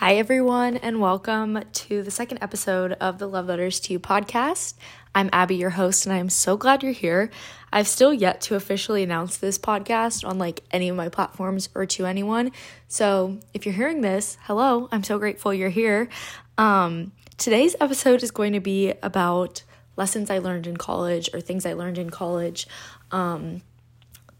[0.00, 4.72] Hi, everyone, and welcome to the second episode of the Love Letters to You podcast.
[5.14, 7.28] I'm Abby, your host, and I'm so glad you're here.
[7.70, 11.84] I've still yet to officially announce this podcast on like any of my platforms or
[11.84, 12.50] to anyone.
[12.88, 16.08] So if you're hearing this, hello, I'm so grateful you're here.
[16.56, 19.64] Um, today's episode is going to be about
[19.96, 22.66] lessons I learned in college or things I learned in college.
[23.10, 23.60] Um,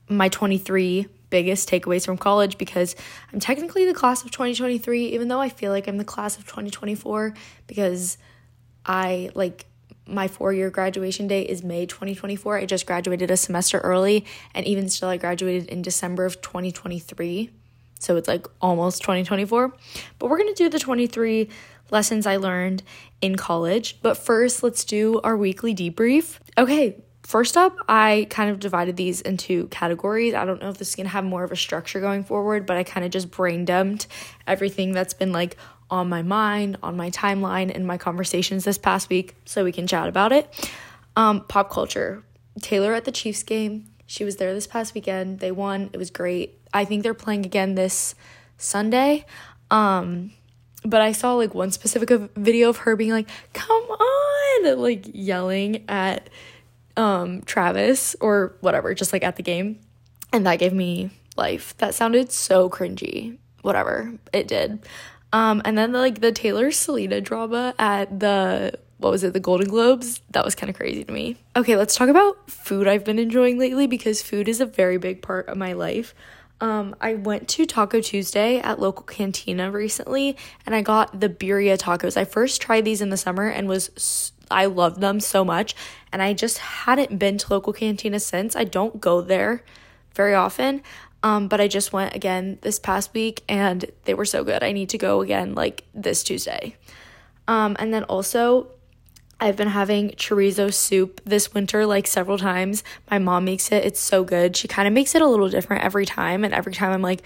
[0.08, 2.94] my 23 biggest takeaways from college because
[3.32, 6.44] I'm technically the class of 2023, even though I feel like I'm the class of
[6.44, 7.34] 2024
[7.66, 8.18] because
[8.84, 9.66] I like
[10.07, 12.58] my four year graduation date is May 2024.
[12.58, 17.50] I just graduated a semester early, and even still, I graduated in December of 2023.
[17.99, 19.74] So it's like almost 2024.
[20.18, 21.49] But we're going to do the 23
[21.90, 22.82] lessons I learned
[23.21, 23.99] in college.
[24.02, 26.38] But first, let's do our weekly debrief.
[26.57, 26.96] Okay,
[27.30, 30.34] First up, I kind of divided these into categories.
[30.34, 32.66] I don't know if this is going to have more of a structure going forward,
[32.66, 34.08] but I kind of just brain dumped
[34.48, 35.56] everything that's been like
[35.92, 39.86] on my mind, on my timeline, and my conversations this past week so we can
[39.86, 40.52] chat about it.
[41.14, 42.24] Um, pop culture.
[42.62, 43.86] Taylor at the Chiefs game.
[44.06, 45.38] She was there this past weekend.
[45.38, 45.90] They won.
[45.92, 46.58] It was great.
[46.74, 48.16] I think they're playing again this
[48.58, 49.24] Sunday.
[49.70, 50.33] Um,
[50.84, 55.84] but I saw like one specific video of her being like, come on, like yelling
[55.88, 56.28] at
[56.96, 59.80] um, Travis or whatever, just like at the game.
[60.33, 61.77] And that gave me life.
[61.78, 63.38] That sounded so cringy.
[63.62, 64.80] Whatever, it did.
[65.33, 69.41] Um, and then the, like the Taylor Selena drama at the what was it, the
[69.41, 70.20] Golden Globes?
[70.30, 71.36] That was kind of crazy to me.
[71.56, 75.22] Okay, let's talk about food I've been enjoying lately because food is a very big
[75.22, 76.14] part of my life.
[76.61, 81.78] Um, I went to Taco Tuesday at local cantina recently and I got the birria
[81.78, 82.18] tacos.
[82.18, 85.74] I first tried these in the summer and was I love them so much
[86.12, 88.56] and I just hadn't been to local cantina since.
[88.56, 89.62] I don't go there
[90.14, 90.82] very often.
[91.22, 94.62] Um, but I just went again this past week and they were so good.
[94.62, 96.76] I need to go again like this Tuesday.
[97.46, 98.68] Um, and then also
[99.38, 102.84] I've been having chorizo soup this winter like several times.
[103.10, 103.84] My mom makes it.
[103.84, 104.56] It's so good.
[104.56, 106.44] She kind of makes it a little different every time.
[106.44, 107.22] And every time I'm like,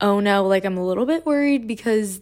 [0.00, 2.20] oh no, like I'm a little bit worried because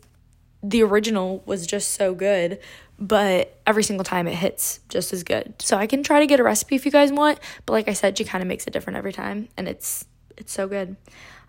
[0.71, 2.59] the original was just so good.
[2.99, 5.55] But every single time it hits just as good.
[5.59, 7.39] So I can try to get a recipe if you guys want.
[7.67, 9.49] But like I said, she kind of makes it different every time.
[9.57, 10.07] And it's
[10.37, 10.97] it's so good.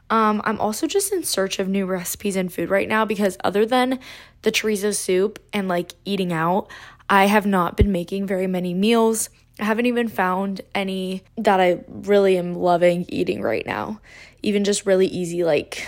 [0.09, 3.65] Um, I'm also just in search of new recipes and food right now because other
[3.65, 3.99] than
[4.43, 6.69] the chorizo soup and like eating out,
[7.09, 9.29] I have not been making very many meals.
[9.59, 13.99] I haven't even found any that I really am loving eating right now.
[14.43, 15.87] Even just really easy, like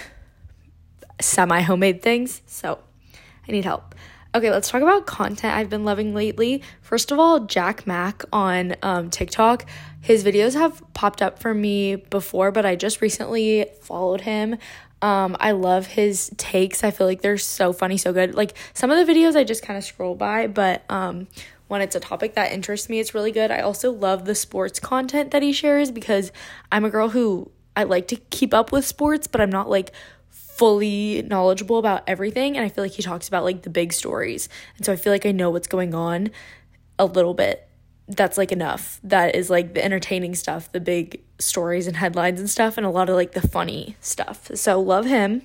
[1.21, 2.41] semi homemade things.
[2.45, 2.79] So
[3.49, 3.95] I need help.
[4.35, 6.61] Okay, let's talk about content I've been loving lately.
[6.81, 9.65] First of all, Jack Mack on um, TikTok.
[10.01, 14.57] His videos have popped up for me before, but I just recently followed him.
[15.01, 16.83] Um, I love his takes.
[16.83, 18.35] I feel like they're so funny, so good.
[18.35, 21.27] Like some of the videos I just kind of scroll by, but um,
[21.67, 23.49] when it's a topic that interests me, it's really good.
[23.49, 26.31] I also love the sports content that he shares because
[26.71, 29.91] I'm a girl who I like to keep up with sports, but I'm not like
[30.59, 32.57] fully knowledgeable about everything.
[32.57, 34.49] And I feel like he talks about like the big stories.
[34.75, 36.31] And so I feel like I know what's going on
[36.99, 37.65] a little bit
[38.09, 38.99] that's like enough.
[39.03, 42.89] That is like the entertaining stuff, the big stories and headlines and stuff, and a
[42.89, 44.51] lot of like the funny stuff.
[44.55, 45.43] So love him.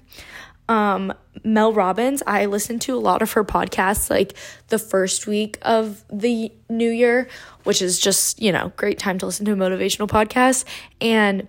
[0.69, 1.13] Um,
[1.45, 4.33] Mel Robbins, I listened to a lot of her podcasts like
[4.69, 7.29] the first week of the new year,
[7.65, 10.65] which is just, you know, great time to listen to a motivational podcast.
[11.01, 11.47] And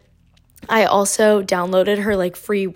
[0.69, 2.67] I also downloaded her like free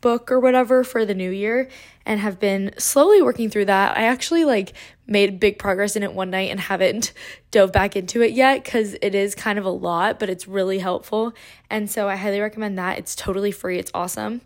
[0.00, 1.68] workbook or whatever for the new year
[2.04, 3.96] and have been slowly working through that.
[3.96, 4.72] I actually like
[5.06, 7.12] made big progress in it one night and haven't
[7.50, 10.78] dove back into it yet because it is kind of a lot, but it's really
[10.78, 11.32] helpful.
[11.70, 12.98] And so I highly recommend that.
[12.98, 14.40] It's totally free, it's awesome.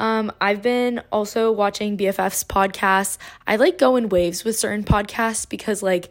[0.00, 3.18] Um, I've been also watching BFF's podcasts.
[3.48, 6.08] I like go in waves with certain podcasts because like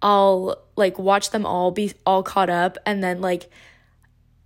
[0.00, 3.50] I'll like watch them all, be all caught up, and then like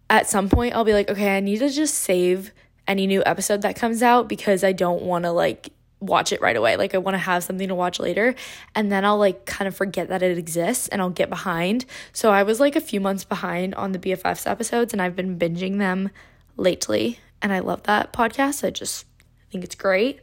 [0.08, 2.50] at some point I'll be like, okay, I need to just save
[2.90, 6.56] any new episode that comes out because I don't want to like watch it right
[6.56, 6.76] away.
[6.76, 8.34] Like I want to have something to watch later
[8.74, 11.84] and then I'll like kind of forget that it exists and I'll get behind.
[12.12, 15.38] So I was like a few months behind on the BFFs episodes and I've been
[15.38, 16.10] binging them
[16.56, 18.66] lately and I love that podcast.
[18.66, 19.06] I just
[19.52, 20.20] think it's great.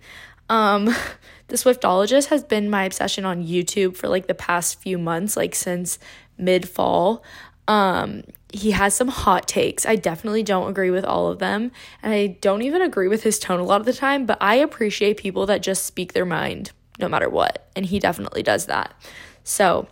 [0.49, 0.85] Um
[1.47, 5.55] the Swiftologist has been my obsession on YouTube for like the past few months, like
[5.55, 5.99] since
[6.37, 7.23] mid fall.
[7.67, 8.23] Um,
[8.53, 9.85] he has some hot takes.
[9.85, 11.71] I definitely don't agree with all of them,
[12.01, 14.55] and I don't even agree with his tone a lot of the time, but I
[14.55, 18.94] appreciate people that just speak their mind no matter what, and he definitely does that.
[19.44, 19.88] So,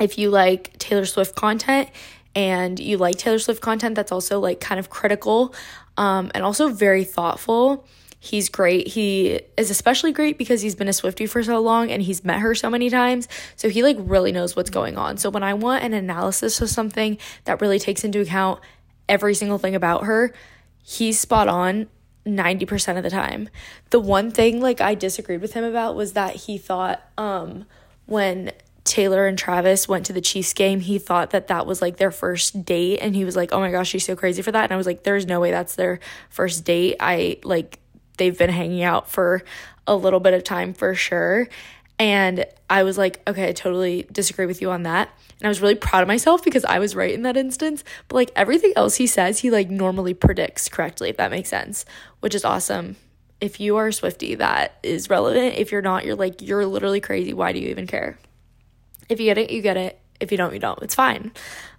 [0.00, 1.90] if you like Taylor Swift content
[2.34, 5.54] and you like Taylor Swift content that's also like kind of critical
[5.96, 7.86] um, and also very thoughtful,
[8.22, 8.88] He's great.
[8.88, 12.40] He is especially great because he's been a Swiftie for so long and he's met
[12.40, 13.26] her so many times.
[13.56, 15.16] So he like really knows what's going on.
[15.16, 18.60] So when I want an analysis of something that really takes into account
[19.08, 20.34] every single thing about her,
[20.82, 21.88] he's spot on
[22.26, 23.48] 90% of the time.
[23.88, 27.64] The one thing like I disagreed with him about was that he thought um
[28.04, 28.52] when
[28.84, 32.10] Taylor and Travis went to the Chiefs game, he thought that that was like their
[32.10, 34.72] first date and he was like, "Oh my gosh, she's so crazy for that." And
[34.72, 37.78] I was like, "There's no way that's their first date." I like
[38.20, 39.42] they've been hanging out for
[39.88, 41.48] a little bit of time for sure.
[41.98, 45.60] And I was like, "Okay, I totally disagree with you on that." And I was
[45.60, 47.82] really proud of myself because I was right in that instance.
[48.08, 51.84] But like everything else he says, he like normally predicts correctly, if that makes sense,
[52.20, 52.96] which is awesome.
[53.40, 55.54] If you are a Swiftie, that is relevant.
[55.56, 57.32] If you're not, you're like, you're literally crazy.
[57.32, 58.18] Why do you even care?
[59.08, 59.98] If you get it, you get it.
[60.20, 60.80] If you don't, you don't.
[60.82, 61.32] It's fine.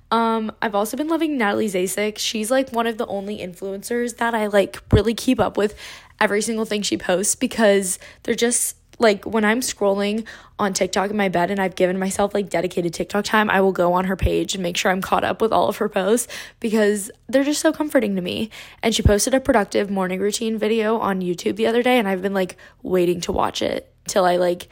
[0.09, 2.17] Um, I've also been loving Natalie Zacek.
[2.17, 5.75] She's like one of the only influencers that I like really keep up with
[6.21, 10.25] every single thing she posts because they're just like when I'm scrolling
[10.59, 13.71] on TikTok in my bed and I've given myself like dedicated TikTok time, I will
[13.71, 16.31] go on her page and make sure I'm caught up with all of her posts
[16.59, 18.51] because they're just so comforting to me.
[18.83, 22.21] And she posted a productive morning routine video on YouTube the other day and I've
[22.21, 24.69] been like waiting to watch it till I like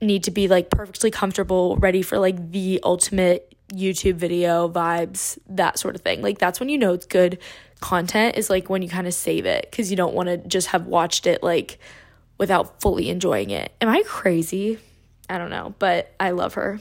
[0.00, 5.78] need to be like perfectly comfortable, ready for like the ultimate YouTube video vibes, that
[5.78, 6.22] sort of thing.
[6.22, 7.38] Like that's when you know it's good
[7.80, 10.68] content is like when you kind of save it cuz you don't want to just
[10.68, 11.78] have watched it like
[12.38, 13.72] without fully enjoying it.
[13.80, 14.78] Am I crazy?
[15.28, 16.80] I don't know, but I love her.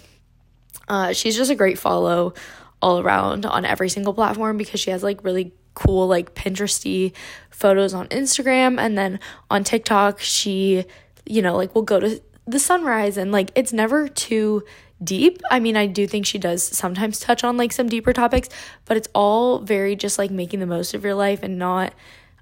[0.87, 2.33] Uh, she's just a great follow
[2.81, 7.13] all around on every single platform because she has like really cool like Pinteresty
[7.49, 9.19] photos on Instagram and then
[9.49, 10.85] on TikTok she
[11.25, 14.63] you know like will go to the sunrise and like it's never too
[15.03, 15.41] deep.
[15.51, 18.49] I mean, I do think she does sometimes touch on like some deeper topics,
[18.85, 21.93] but it's all very just like making the most of your life and not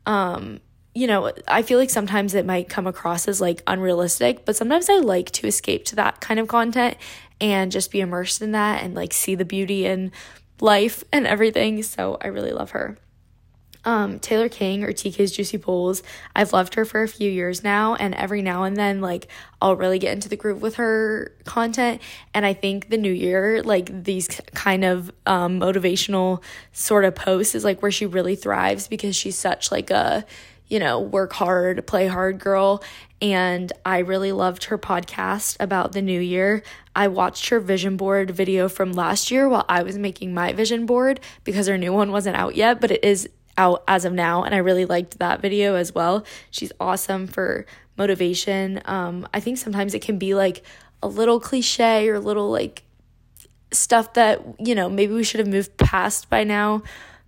[0.05, 0.59] um
[0.93, 4.89] you know, I feel like sometimes it might come across as like unrealistic, but sometimes
[4.89, 6.97] I like to escape to that kind of content
[7.39, 10.11] and just be immersed in that and like see the beauty in
[10.59, 11.81] life and everything.
[11.83, 12.97] So I really love her.
[13.83, 16.03] Um, Taylor King or TK's Juicy Pulls,
[16.35, 19.27] I've loved her for a few years now, and every now and then, like,
[19.61, 22.01] I'll really get into the groove with her content.
[22.33, 27.55] And I think the new year, like, these kind of um, motivational sort of posts
[27.55, 30.25] is like where she really thrives because she's such like a
[30.71, 32.81] you know, work hard, play hard girl.
[33.21, 36.63] And I really loved her podcast about the new year.
[36.95, 40.85] I watched her vision board video from last year while I was making my vision
[40.85, 43.27] board because her new one wasn't out yet, but it is
[43.57, 44.43] out as of now.
[44.43, 46.25] And I really liked that video as well.
[46.49, 47.65] She's awesome for
[47.97, 48.81] motivation.
[48.85, 50.63] Um, I think sometimes it can be like
[51.03, 52.83] a little cliche or a little like
[53.71, 56.83] stuff that, you know, maybe we should have moved past by now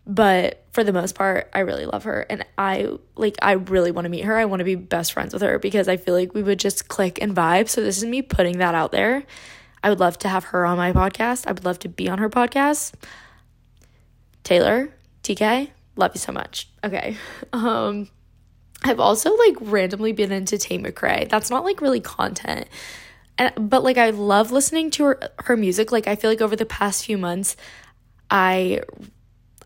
[0.05, 4.05] but for the most part i really love her and i like i really want
[4.05, 6.33] to meet her i want to be best friends with her because i feel like
[6.33, 9.23] we would just click and vibe so this is me putting that out there
[9.81, 12.17] i would love to have her on my podcast i would love to be on
[12.17, 12.93] her podcast
[14.43, 14.93] taylor
[15.23, 17.15] tk love you so much okay
[17.53, 18.07] um
[18.83, 22.67] i've also like randomly been into Tate McRae that's not like really content
[23.37, 26.55] and but like i love listening to her her music like i feel like over
[26.55, 27.55] the past few months
[28.33, 28.81] I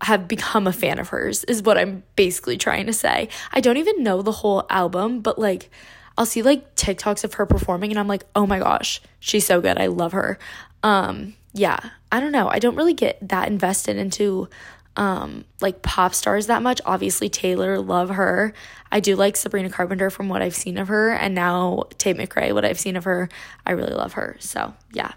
[0.01, 3.30] have become a fan of hers, is what I'm basically trying to say.
[3.51, 5.71] I don't even know the whole album, but like
[6.18, 9.61] I'll see like TikToks of her performing and I'm like, oh my gosh, she's so
[9.61, 9.80] good.
[9.80, 10.37] I love her.
[10.83, 11.80] Um, yeah,
[12.11, 12.49] I don't know.
[12.49, 14.49] I don't really get that invested into
[14.97, 16.81] um like pop stars that much.
[16.85, 18.54] Obviously Taylor, love her.
[18.92, 22.54] I do like Sabrina Carpenter from what I've seen of her, and now Tate McRae,
[22.54, 23.30] what I've seen of her,
[23.66, 24.35] I really love her.
[24.39, 25.13] So yeah.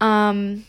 [0.00, 0.64] Um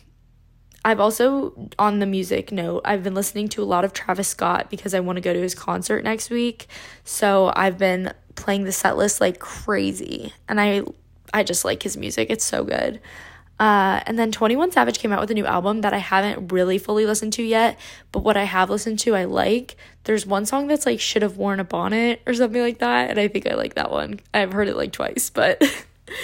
[0.86, 4.70] I've also, on the music note, I've been listening to a lot of Travis Scott
[4.70, 6.68] because I want to go to his concert next week.
[7.03, 10.34] So I've been playing the set list like crazy.
[10.48, 10.84] And I
[11.34, 12.29] I just like his music.
[12.29, 13.01] It's so good.
[13.60, 16.78] Uh, and then 21 Savage came out with a new album that I haven't really
[16.78, 17.78] fully listened to yet,
[18.12, 19.75] but what I have listened to, I like.
[20.06, 23.20] There's one song that's like Should Have Worn a Bonnet or something like that, and
[23.20, 24.22] I think I like that one.
[24.34, 25.62] I've heard it like twice, but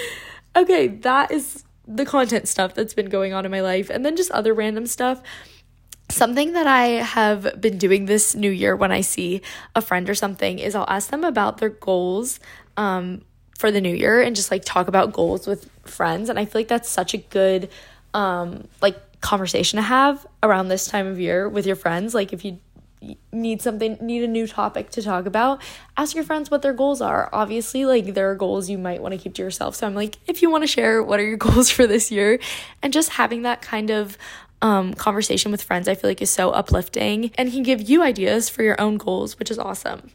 [0.56, 4.16] okay, that is the content stuff that's been going on in my life and then
[4.16, 5.22] just other random stuff.
[6.10, 9.42] Something that I have been doing this new year when I see
[9.76, 12.40] a friend or something is I'll ask them about their goals
[12.78, 13.24] um,
[13.58, 16.30] for the new year and just like talk about goals with friends.
[16.30, 17.70] And I feel like that's such a good
[18.14, 22.14] um, like conversation to have around this time of year with your friends.
[22.14, 22.60] Like if you
[23.32, 25.62] need something need a new topic to talk about
[25.98, 29.12] ask your friends what their goals are obviously like there are goals you might want
[29.12, 31.38] to keep to yourself so i'm like if you want to share what are your
[31.48, 32.40] goals for this year
[32.82, 34.18] and just having that kind of
[34.62, 38.50] um, conversation with friends i feel like is so uplifting and can give you ideas
[38.50, 40.10] for your own goals which is awesome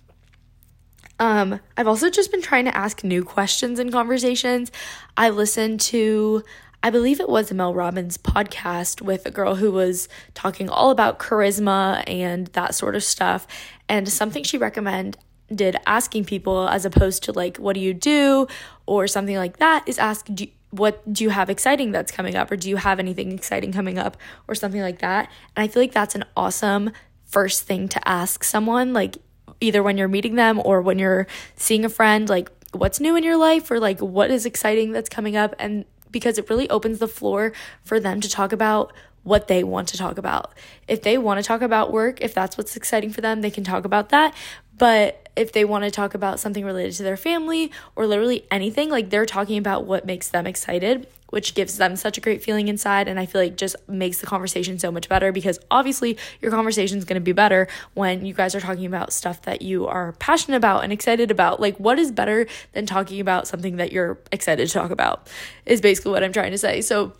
[1.21, 4.73] Um, I've also just been trying to ask new questions in conversations.
[5.19, 6.43] I listened to,
[6.83, 11.19] I believe it was Mel Robbins podcast with a girl who was talking all about
[11.19, 13.47] charisma and that sort of stuff.
[13.87, 18.47] And something she recommended asking people as opposed to like, what do you do?
[18.87, 22.35] Or something like that is ask, do you, what do you have exciting that's coming
[22.35, 22.51] up?
[22.51, 24.17] Or do you have anything exciting coming up?
[24.49, 25.29] Or something like that.
[25.55, 26.93] And I feel like that's an awesome
[27.27, 28.95] first thing to ask someone.
[28.95, 29.19] Like,
[29.61, 31.27] either when you're meeting them or when you're
[31.57, 35.09] seeing a friend, like what's new in your life or like what is exciting that's
[35.09, 35.55] coming up.
[35.59, 37.53] And because it really opens the floor
[37.85, 40.53] for them to talk about what they want to talk about.
[40.89, 43.65] If they want to talk about work, if that's what's exciting for them, they can
[43.65, 44.35] talk about that.
[44.77, 48.89] But if they want to talk about something related to their family or literally anything,
[48.89, 52.69] like they're talking about what makes them excited which gives them such a great feeling
[52.69, 56.51] inside and I feel like just makes the conversation so much better because obviously your
[56.51, 59.87] conversation is going to be better when you guys are talking about stuff that you
[59.87, 61.61] are passionate about and excited about.
[61.61, 65.29] Like what is better than talking about something that you're excited to talk about
[65.65, 66.81] is basically what I'm trying to say.
[66.81, 67.13] So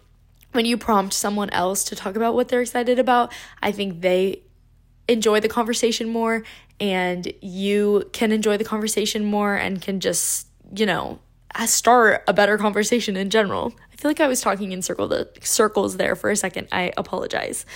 [0.53, 4.43] when you prompt someone else to talk about what they're excited about, I think they
[5.09, 6.43] enjoy the conversation more
[6.81, 11.21] and you can enjoy the conversation more and can just, you know,
[11.67, 15.99] start a better conversation in general feel like I was talking in circle the circles
[15.99, 16.69] there for a second.
[16.73, 17.67] I apologize.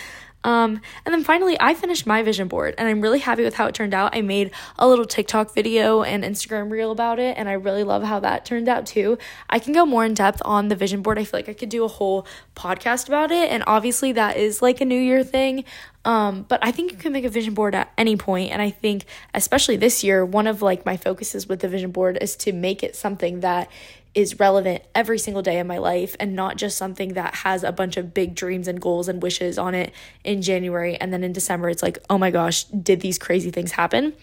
[0.45, 3.67] Um, and then finally, I finished my vision board and I'm really happy with how
[3.67, 4.15] it turned out.
[4.15, 8.03] I made a little TikTok video and Instagram reel about it, and I really love
[8.03, 9.17] how that turned out too.
[9.49, 11.19] I can go more in depth on the vision board.
[11.19, 14.61] I feel like I could do a whole podcast about it, and obviously, that is
[14.61, 15.65] like a new year thing.
[16.05, 18.69] Um, but I think you can make a vision board at any point, and I
[18.69, 22.53] think especially this year, one of like my focuses with the vision board is to
[22.53, 23.71] make it something that
[24.15, 27.73] is relevant every single day of my life and not just something that has a
[27.73, 29.93] bunch of big dreams and goals and wishes on it
[30.23, 33.73] in January and then in December it's like, "Oh my gosh, did these crazy things
[33.73, 34.15] happen?"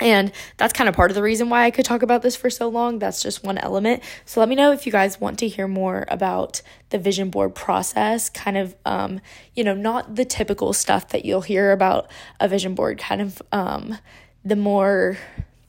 [0.00, 2.48] And that's kind of part of the reason why I could talk about this for
[2.48, 2.98] so long.
[2.98, 4.02] That's just one element.
[4.24, 7.54] So let me know if you guys want to hear more about the vision board
[7.54, 9.20] process, kind of, um,
[9.54, 12.10] you know, not the typical stuff that you'll hear about
[12.40, 13.98] a vision board, kind of um,
[14.42, 15.18] the more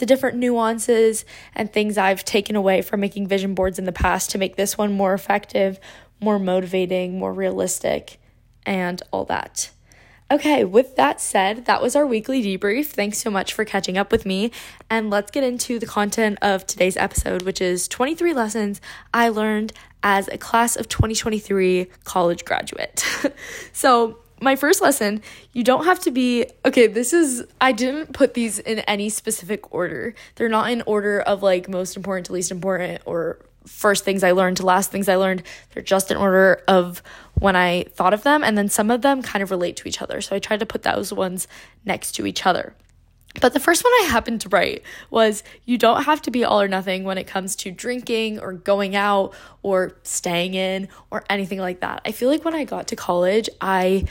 [0.01, 4.31] the different nuances and things I've taken away from making vision boards in the past
[4.31, 5.79] to make this one more effective,
[6.19, 8.19] more motivating, more realistic,
[8.65, 9.69] and all that.
[10.31, 12.87] Okay, with that said, that was our weekly debrief.
[12.87, 14.51] Thanks so much for catching up with me.
[14.89, 18.81] And let's get into the content of today's episode, which is 23 lessons
[19.13, 23.05] I learned as a class of 2023 college graduate.
[23.73, 25.21] so, my first lesson,
[25.53, 29.73] you don't have to be okay, this is I didn't put these in any specific
[29.73, 30.15] order.
[30.35, 34.31] They're not in order of like most important to least important or first things I
[34.31, 35.43] learned to last things I learned.
[35.73, 37.03] They're just in order of
[37.35, 40.01] when I thought of them and then some of them kind of relate to each
[40.01, 40.19] other.
[40.21, 41.47] So I tried to put those ones
[41.85, 42.73] next to each other.
[43.39, 46.59] But the first one I happened to write was you don't have to be all
[46.59, 51.59] or nothing when it comes to drinking or going out or staying in or anything
[51.59, 52.01] like that.
[52.03, 54.05] I feel like when I got to college, I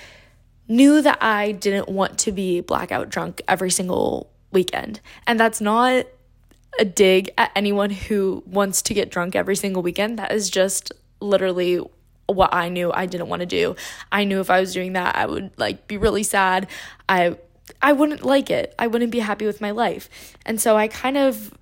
[0.71, 5.00] knew that I didn't want to be blackout drunk every single weekend.
[5.27, 6.07] And that's not
[6.79, 10.19] a dig at anyone who wants to get drunk every single weekend.
[10.19, 11.81] That is just literally
[12.27, 13.75] what I knew I didn't want to do.
[14.12, 16.69] I knew if I was doing that, I would like be really sad.
[17.09, 17.37] I
[17.83, 18.75] I wouldn't like it.
[18.79, 20.09] I wouldn't be happy with my life.
[20.47, 21.53] And so I kind of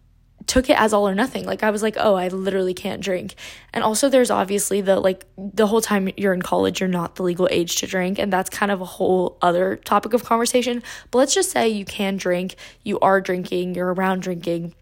[0.49, 1.45] took it as all or nothing.
[1.45, 3.35] Like I was like, "Oh, I literally can't drink."
[3.73, 7.23] And also there's obviously the like the whole time you're in college, you're not the
[7.23, 10.83] legal age to drink, and that's kind of a whole other topic of conversation.
[11.11, 14.75] But let's just say you can drink, you are drinking, you're around drinking,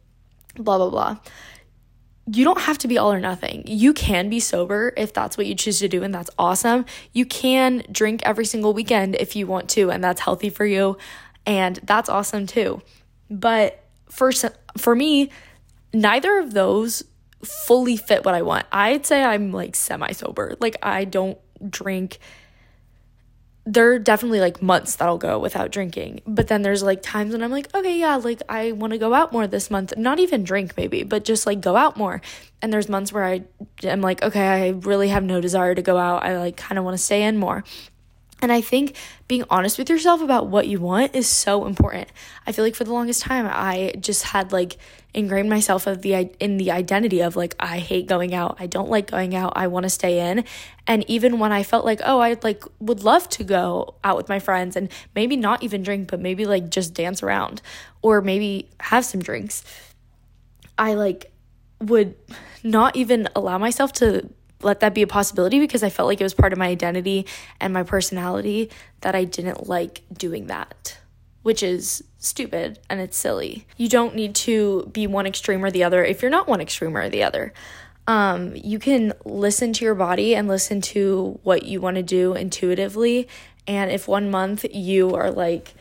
[0.54, 1.16] blah blah blah.
[2.28, 3.62] You don't have to be all or nothing.
[3.66, 6.86] You can be sober if that's what you choose to do, and that's awesome.
[7.12, 10.96] You can drink every single weekend if you want to, and that's healthy for you,
[11.44, 12.82] and that's awesome too.
[13.28, 14.30] But for
[14.78, 15.30] for me,
[15.96, 17.02] neither of those
[17.42, 18.66] fully fit what I want.
[18.72, 20.56] I'd say I'm like semi sober.
[20.60, 21.38] Like I don't
[21.68, 22.18] drink.
[23.64, 26.20] There are definitely like months that I'll go without drinking.
[26.26, 29.12] But then there's like times when I'm like, okay, yeah, like I want to go
[29.12, 29.96] out more this month.
[29.96, 32.20] Not even drink maybe, but just like go out more.
[32.62, 33.42] And there's months where I
[33.82, 36.22] am like, okay, I really have no desire to go out.
[36.22, 37.64] I like kind of want to stay in more.
[38.42, 38.96] And I think
[39.28, 42.08] being honest with yourself about what you want is so important.
[42.46, 44.76] I feel like for the longest time I just had like
[45.14, 48.58] ingrained myself of the in the identity of like I hate going out.
[48.60, 49.54] I don't like going out.
[49.56, 50.44] I want to stay in.
[50.86, 54.28] And even when I felt like, oh, I like would love to go out with
[54.28, 57.62] my friends and maybe not even drink, but maybe like just dance around
[58.02, 59.64] or maybe have some drinks.
[60.76, 61.32] I like
[61.80, 62.14] would
[62.62, 64.28] not even allow myself to
[64.62, 67.26] let that be a possibility because I felt like it was part of my identity
[67.60, 68.70] and my personality
[69.02, 70.98] that I didn't like doing that.
[71.46, 73.68] which is stupid and it's silly.
[73.76, 76.96] You don't need to be one extreme or the other if you're not one extreme
[76.96, 77.52] or the other.
[78.08, 82.34] Um, you can listen to your body and listen to what you want to do
[82.34, 83.28] intuitively.
[83.68, 85.74] And if one month you are like,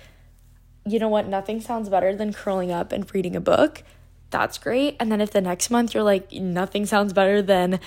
[0.85, 3.81] you know what, nothing sounds better than curling up and reading a book,
[4.29, 4.95] that's great.
[4.99, 7.79] And then if the next month you're like, nothing sounds better than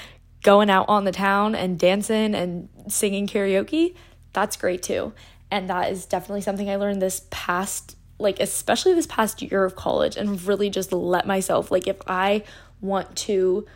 [0.42, 3.94] going out on the town and dancing and singing karaoke,
[4.32, 5.12] that's great too.
[5.50, 9.74] And that is definitely something I learned this past, like, especially this past year of
[9.74, 12.44] college, and really just let myself, like, if I
[12.80, 13.66] want to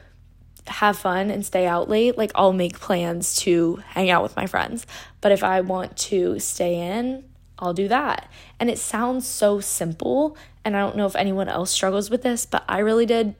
[0.66, 4.46] have fun and stay out late, like, I'll make plans to hang out with my
[4.46, 4.86] friends.
[5.20, 7.24] But if I want to stay in,
[7.58, 8.30] I'll do that.
[8.60, 10.36] And it sounds so simple.
[10.64, 13.34] And I don't know if anyone else struggles with this, but I really did.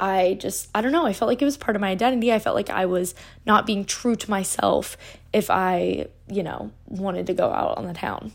[0.00, 2.32] I just, I don't know, I felt like it was part of my identity.
[2.32, 3.14] I felt like I was
[3.46, 4.96] not being true to myself
[5.32, 8.32] if I, you know, wanted to go out on the town.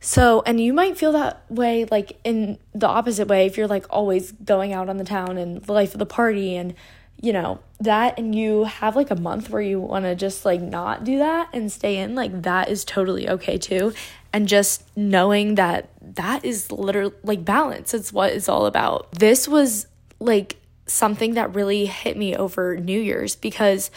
[0.00, 3.86] So, and you might feel that way like in the opposite way if you're like
[3.90, 6.74] always going out on the town and the life of the party and
[7.20, 10.60] you know, that and you have like a month where you want to just like
[10.60, 13.92] not do that and stay in, like that is totally okay too.
[14.32, 19.10] And just knowing that that is literally like balance, it's what it's all about.
[19.12, 19.86] This was
[20.20, 20.56] like
[20.86, 23.90] something that really hit me over New Year's because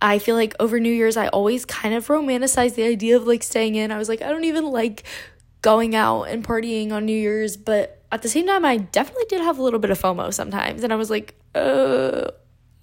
[0.00, 3.42] I feel like over New Year's, I always kind of romanticized the idea of like
[3.42, 3.90] staying in.
[3.90, 5.02] I was like, I don't even like
[5.60, 9.40] going out and partying on New Year's, but at the same time, I definitely did
[9.40, 10.84] have a little bit of FOMO sometimes.
[10.84, 12.30] And I was like, uh,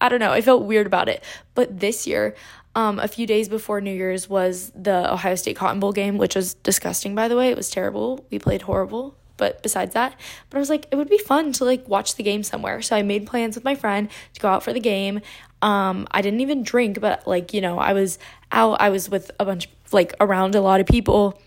[0.02, 0.32] I don't know.
[0.32, 1.24] I felt weird about it.
[1.56, 2.36] But this year,
[2.76, 6.36] um, a few days before New Year's was the Ohio State Cotton Bowl game, which
[6.36, 7.50] was disgusting, by the way.
[7.50, 8.26] It was terrible.
[8.30, 9.16] We played horrible.
[9.38, 10.18] But besides that,
[10.50, 12.82] but I was like, it would be fun to like watch the game somewhere.
[12.82, 15.22] So I made plans with my friend to go out for the game.
[15.62, 18.18] Um, I didn't even drink, but like, you know, I was
[18.52, 21.42] out, I was with a bunch, like around a lot of people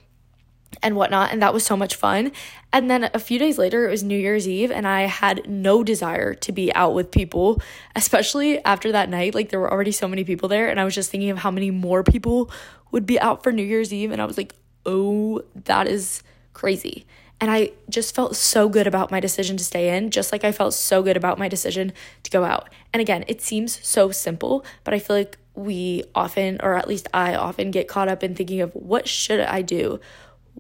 [0.83, 1.33] and whatnot.
[1.33, 2.33] And that was so much fun.
[2.73, 5.83] And then a few days later, it was New Year's Eve, and I had no
[5.83, 7.62] desire to be out with people,
[7.97, 9.35] especially after that night.
[9.35, 11.50] Like, there were already so many people there, and I was just thinking of how
[11.50, 12.50] many more people
[12.91, 14.10] would be out for New Year's Eve.
[14.10, 17.06] And I was like, oh, that is crazy.
[17.40, 20.50] And I just felt so good about my decision to stay in, just like I
[20.50, 21.92] felt so good about my decision
[22.24, 22.68] to go out.
[22.92, 27.06] And again, it seems so simple, but I feel like we often, or at least
[27.14, 30.00] I often, get caught up in thinking of what should I do?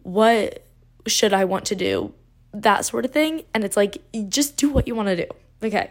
[0.02, 0.64] what
[1.06, 2.12] should I want to do?
[2.52, 3.44] That sort of thing.
[3.54, 5.26] And it's like, just do what you want to do.
[5.62, 5.90] Okay,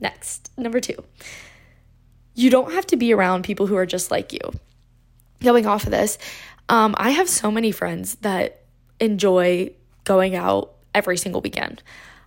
[0.00, 0.50] next.
[0.56, 1.02] Number two,
[2.34, 4.40] you don't have to be around people who are just like you.
[5.40, 6.18] Going off of this,
[6.68, 8.62] um, I have so many friends that
[9.00, 9.72] enjoy
[10.04, 11.82] going out every single weekend.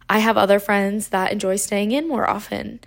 [0.09, 2.79] I have other friends that enjoy staying in more often.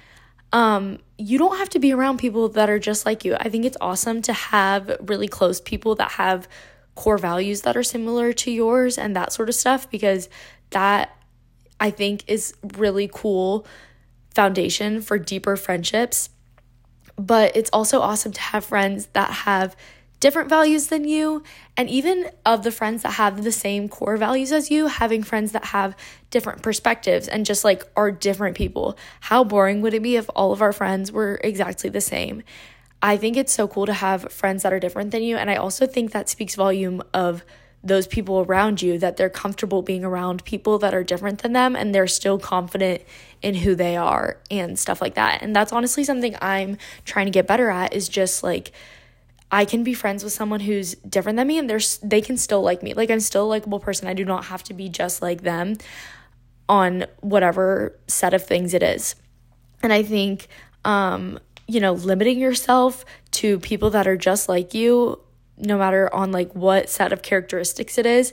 [0.53, 3.35] Um, you don't have to be around people that are just like you.
[3.35, 6.48] I think it's awesome to have really close people that have
[6.94, 10.29] core values that are similar to yours and that sort of stuff because
[10.70, 11.16] that
[11.81, 13.66] I think is really cool
[14.35, 16.31] foundation for deeper friendships.
[17.16, 19.77] But it's also awesome to have friends that have
[20.20, 21.42] different values than you
[21.76, 25.52] and even of the friends that have the same core values as you having friends
[25.52, 25.96] that have
[26.31, 30.52] different perspectives and just like are different people how boring would it be if all
[30.52, 32.42] of our friends were exactly the same
[33.00, 35.37] I think it's so cool to have friends that are different than you.
[35.37, 37.44] And I also think that speaks volume of
[37.85, 41.76] those people around you that they're comfortable being around people that are different than them
[41.76, 43.02] and they're still confident
[43.40, 45.42] in who they are and stuff like that.
[45.42, 48.72] And that's honestly something I'm trying to get better at is just like
[49.50, 52.62] I can be friends with someone who's different than me and they're they can still
[52.62, 52.94] like me.
[52.94, 54.08] Like I'm still a likable person.
[54.08, 55.76] I do not have to be just like them
[56.68, 59.14] on whatever set of things it is.
[59.82, 60.48] And I think
[60.84, 65.20] um you know, limiting yourself to people that are just like you,
[65.58, 68.32] no matter on like what set of characteristics it is,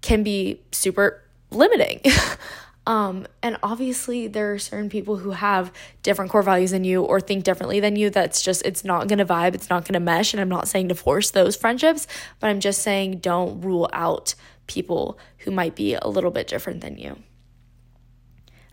[0.00, 2.00] can be super limiting.
[2.88, 5.70] um, and obviously, there are certain people who have
[6.02, 8.08] different core values than you or think differently than you.
[8.08, 10.32] That's just, it's not gonna vibe, it's not gonna mesh.
[10.32, 12.06] And I'm not saying to force those friendships,
[12.40, 14.34] but I'm just saying don't rule out
[14.68, 17.18] people who might be a little bit different than you.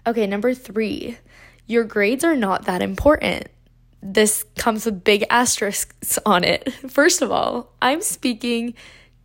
[0.07, 1.17] Okay, number three,
[1.67, 3.49] your grades are not that important
[4.07, 6.71] this comes with big asterisks on it.
[6.87, 8.75] First of all, I'm speaking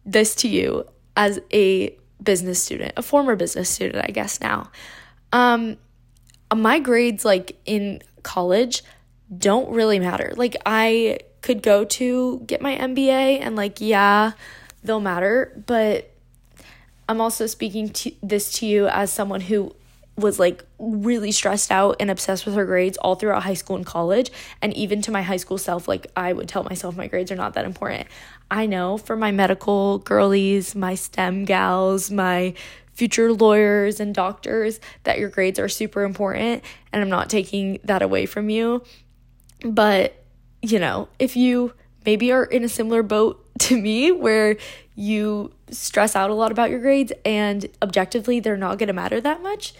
[0.06, 4.70] this to you as a business student, a former business student, I guess now.
[5.32, 5.76] Um,
[6.54, 8.82] my grades, like in college,
[9.36, 10.32] don't really matter.
[10.36, 14.32] Like, I could go to get my MBA, and like, yeah,
[14.82, 16.10] they'll matter, but
[17.08, 19.74] I'm also speaking to this to you as someone who
[20.16, 23.86] was like really stressed out and obsessed with her grades all throughout high school and
[23.86, 24.30] college.
[24.62, 27.36] And even to my high school self, like I would tell myself my grades are
[27.36, 28.06] not that important.
[28.50, 32.54] I know for my medical girlies, my STEM gals, my
[32.92, 36.62] future lawyers and doctors that your grades are super important.
[36.92, 38.82] And I'm not taking that away from you.
[39.64, 40.22] But,
[40.60, 41.72] you know, if you
[42.04, 44.56] maybe are in a similar boat to me where
[44.94, 49.20] you stress out a lot about your grades and objectively they're not going to matter
[49.20, 49.74] that much,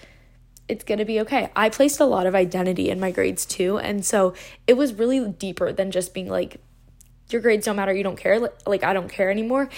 [0.69, 1.51] it's going to be okay.
[1.57, 3.79] I placed a lot of identity in my grades too.
[3.79, 4.35] And so
[4.67, 6.61] it was really deeper than just being like,
[7.33, 8.41] your grades don't matter, you don't care.
[8.67, 9.69] Like, I don't care anymore.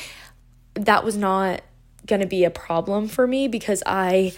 [0.75, 1.62] That was not
[2.07, 4.33] going to be a problem for me because I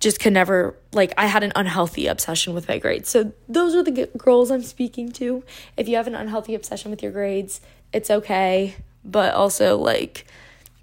[0.00, 3.08] just could never, like, I had an unhealthy obsession with my grades.
[3.08, 5.42] So those are the girls I'm speaking to.
[5.76, 7.60] If you have an unhealthy obsession with your grades,
[7.92, 8.76] it's okay.
[9.04, 10.26] But also, like,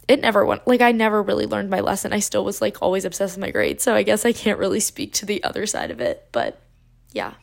[0.07, 2.11] it never went like I never really learned my lesson.
[2.11, 3.83] I still was like always obsessed with my grades.
[3.83, 6.59] So I guess I can't really speak to the other side of it, but
[7.11, 7.33] yeah.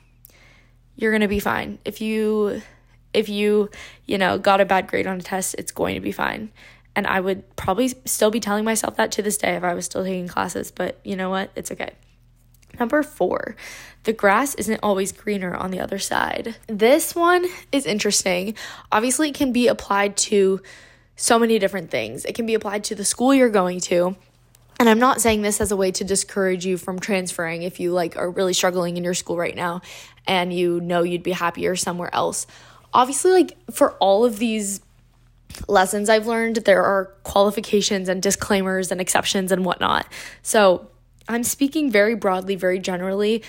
[0.96, 1.78] You're going to be fine.
[1.84, 2.60] If you
[3.12, 3.70] if you,
[4.06, 6.50] you know, got a bad grade on a test, it's going to be fine.
[6.96, 9.84] And I would probably still be telling myself that to this day if I was
[9.84, 11.50] still taking classes, but you know what?
[11.54, 11.92] It's okay.
[12.78, 13.56] Number four,
[14.04, 16.56] the grass isn't always greener on the other side.
[16.66, 18.54] This one is interesting.
[18.90, 20.60] Obviously, it can be applied to
[21.16, 22.24] so many different things.
[22.24, 24.16] It can be applied to the school you're going to.
[24.78, 27.92] And I'm not saying this as a way to discourage you from transferring if you
[27.92, 29.82] like are really struggling in your school right now
[30.26, 32.46] and you know you'd be happier somewhere else.
[32.92, 34.80] Obviously, like for all of these
[35.68, 40.06] lessons I've learned, there are qualifications and disclaimers and exceptions and whatnot.
[40.42, 40.88] So
[41.28, 43.42] I'm speaking very broadly, very generally.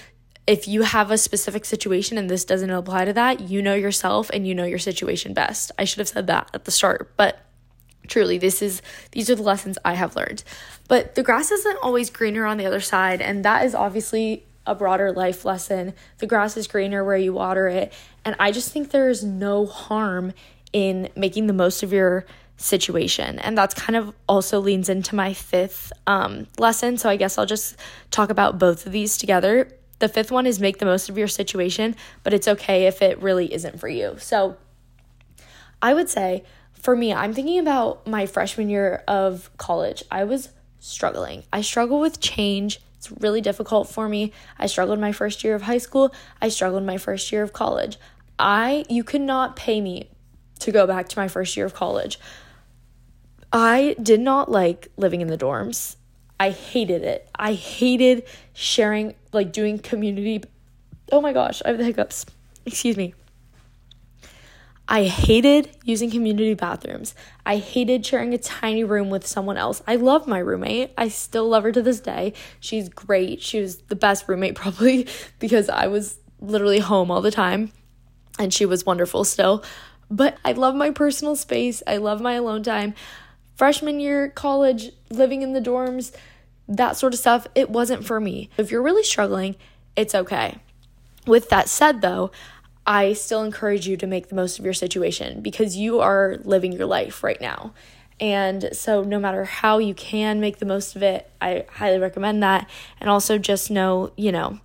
[0.47, 4.29] If you have a specific situation and this doesn't apply to that, you know yourself
[4.33, 5.71] and you know your situation best.
[5.77, 7.39] I should have said that at the start, but
[8.07, 10.43] truly this is these are the lessons i have learned
[10.87, 14.75] but the grass isn't always greener on the other side and that is obviously a
[14.75, 17.93] broader life lesson the grass is greener where you water it
[18.25, 20.33] and i just think there's no harm
[20.73, 22.25] in making the most of your
[22.57, 27.37] situation and that's kind of also leans into my fifth um, lesson so i guess
[27.37, 27.75] i'll just
[28.11, 29.67] talk about both of these together
[29.99, 33.21] the fifth one is make the most of your situation but it's okay if it
[33.21, 34.55] really isn't for you so
[35.81, 36.43] i would say
[36.81, 40.03] for me, I'm thinking about my freshman year of college.
[40.09, 41.43] I was struggling.
[41.53, 42.81] I struggle with change.
[43.01, 44.31] It's really difficult for me.
[44.59, 46.13] I struggled my first year of high school.
[46.39, 47.97] I struggled my first year of college.
[48.37, 50.11] I you could not pay me
[50.59, 52.19] to go back to my first year of college.
[53.51, 55.95] I did not like living in the dorms.
[56.39, 57.27] I hated it.
[57.33, 60.43] I hated sharing like doing community
[61.11, 62.27] Oh my gosh, I have the hiccups.
[62.67, 63.15] Excuse me.
[64.91, 67.15] I hated using community bathrooms.
[67.45, 69.81] I hated sharing a tiny room with someone else.
[69.87, 70.91] I love my roommate.
[70.97, 72.33] I still love her to this day.
[72.59, 73.41] She's great.
[73.41, 75.07] She was the best roommate, probably,
[75.39, 77.71] because I was literally home all the time
[78.37, 79.63] and she was wonderful still.
[80.09, 81.81] But I love my personal space.
[81.87, 82.93] I love my alone time.
[83.55, 86.13] Freshman year, college, living in the dorms,
[86.67, 88.49] that sort of stuff, it wasn't for me.
[88.57, 89.55] If you're really struggling,
[89.95, 90.57] it's okay.
[91.25, 92.31] With that said, though,
[92.91, 96.73] I still encourage you to make the most of your situation because you are living
[96.73, 97.73] your life right now.
[98.19, 102.43] And so, no matter how you can make the most of it, I highly recommend
[102.43, 102.69] that.
[102.99, 104.59] And also, just know, you know,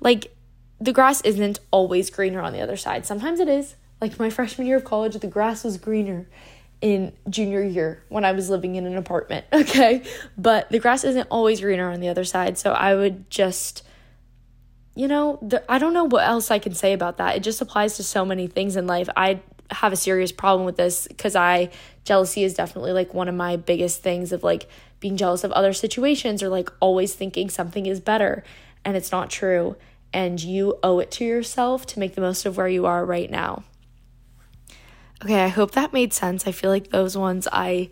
[0.00, 0.36] like
[0.82, 3.06] the grass isn't always greener on the other side.
[3.06, 3.76] Sometimes it is.
[4.02, 6.26] Like my freshman year of college, the grass was greener
[6.82, 10.02] in junior year when I was living in an apartment, okay?
[10.36, 12.58] But the grass isn't always greener on the other side.
[12.58, 13.82] So, I would just
[14.94, 17.36] you know, the, I don't know what else I can say about that.
[17.36, 19.08] It just applies to so many things in life.
[19.16, 21.70] I have a serious problem with this because I
[22.04, 24.68] jealousy is definitely like one of my biggest things of like
[25.00, 28.44] being jealous of other situations or like always thinking something is better
[28.84, 29.76] and it's not true
[30.12, 33.30] and you owe it to yourself to make the most of where you are right
[33.30, 33.64] now.
[35.24, 36.46] Okay, I hope that made sense.
[36.46, 37.88] I feel like those ones I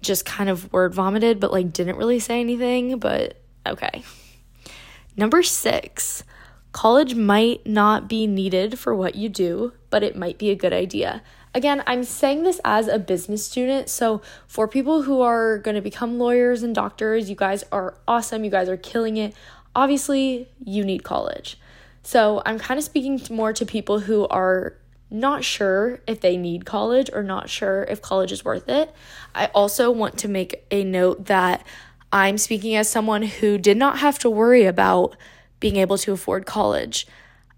[0.00, 4.04] just kind of word vomited but like didn't really say anything, but okay.
[5.18, 6.22] Number six,
[6.70, 10.72] college might not be needed for what you do, but it might be a good
[10.72, 11.24] idea.
[11.52, 13.88] Again, I'm saying this as a business student.
[13.88, 18.44] So, for people who are going to become lawyers and doctors, you guys are awesome.
[18.44, 19.34] You guys are killing it.
[19.74, 21.58] Obviously, you need college.
[22.04, 24.76] So, I'm kind of speaking more to people who are
[25.10, 28.94] not sure if they need college or not sure if college is worth it.
[29.34, 31.66] I also want to make a note that
[32.12, 35.16] I'm speaking as someone who did not have to worry about
[35.60, 37.06] being able to afford college.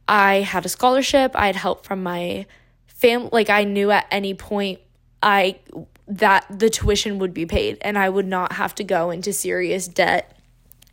[0.09, 2.47] I had a scholarship, I had help from my
[2.87, 4.81] fam like I knew at any point
[5.23, 5.59] I
[6.09, 9.87] that the tuition would be paid and I would not have to go into serious
[9.87, 10.37] debt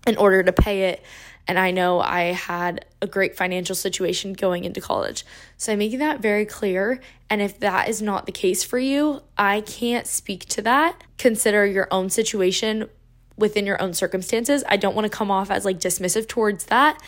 [0.06, 1.04] in order to pay it.
[1.48, 5.26] And I know I had a great financial situation going into college.
[5.56, 7.00] So I'm making that very clear.
[7.30, 11.02] And if that is not the case for you, I can't speak to that.
[11.18, 12.90] Consider your own situation
[13.38, 14.64] within your own circumstances.
[14.68, 17.02] I don't want to come off as like dismissive towards that,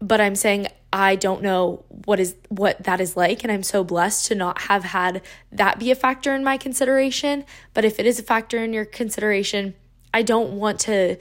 [0.00, 3.82] but I'm saying I don't know what is what that is like and I'm so
[3.82, 8.06] blessed to not have had that be a factor in my consideration, but if it
[8.06, 9.74] is a factor in your consideration,
[10.12, 11.16] I don't want to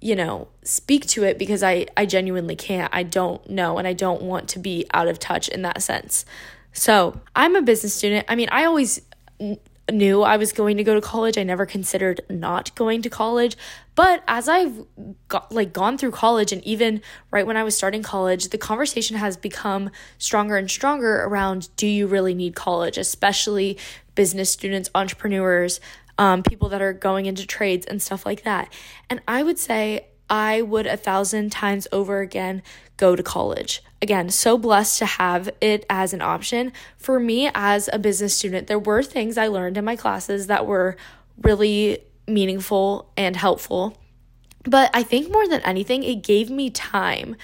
[0.00, 2.94] you know, speak to it because I, I genuinely can't.
[2.94, 6.24] I don't know and I don't want to be out of touch in that sense.
[6.72, 8.26] So I'm a business student.
[8.28, 9.00] I mean, I always
[9.90, 11.38] knew I was going to go to college.
[11.38, 13.56] I never considered not going to college.
[13.94, 14.84] But as I've
[15.28, 19.16] got like gone through college and even right when I was starting college, the conversation
[19.16, 23.78] has become stronger and stronger around do you really need college, especially
[24.14, 25.80] business students, entrepreneurs,
[26.18, 28.72] um, people that are going into trades and stuff like that.
[29.08, 32.62] And I would say I would a thousand times over again
[32.96, 33.82] go to college.
[34.06, 36.72] Again, so blessed to have it as an option.
[36.96, 40.64] For me, as a business student, there were things I learned in my classes that
[40.64, 40.96] were
[41.42, 43.98] really meaningful and helpful.
[44.62, 47.34] But I think more than anything, it gave me time.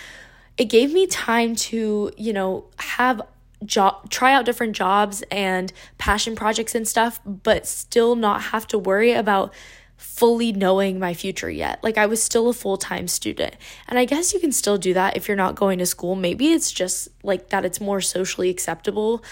[0.56, 3.22] It gave me time to, you know, have
[3.66, 8.76] job try out different jobs and passion projects and stuff but still not have to
[8.78, 9.52] worry about
[10.02, 11.82] fully knowing my future yet.
[11.82, 13.56] Like i was still a full-time student.
[13.88, 16.14] And i guess you can still do that if you're not going to school.
[16.14, 19.22] Maybe it's just like that it's more socially acceptable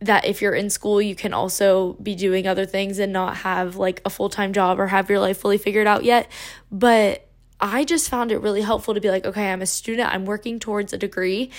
[0.00, 3.76] that if you're in school you can also be doing other things and not have
[3.76, 6.30] like a full-time job or have your life fully figured out yet.
[6.70, 7.26] But
[7.60, 10.60] I just found it really helpful to be like, okay, I'm a student, I'm working
[10.60, 11.50] towards a degree,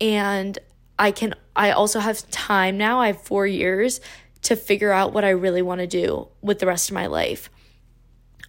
[0.00, 0.56] and
[0.98, 3.00] I can I also have time now.
[3.00, 4.00] I have 4 years
[4.42, 7.50] to figure out what I really want to do with the rest of my life.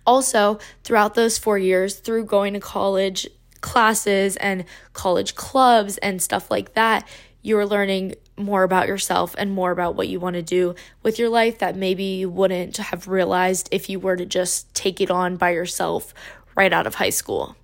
[0.06, 3.28] Also, throughout those 4 years through going to college
[3.62, 7.08] classes and college clubs and stuff like that,
[7.44, 11.30] you're learning more about yourself and more about what you want to do with your
[11.30, 15.38] life that maybe you wouldn't have realized if you were to just take it on
[15.38, 16.14] by yourself
[16.56, 17.56] right out of high school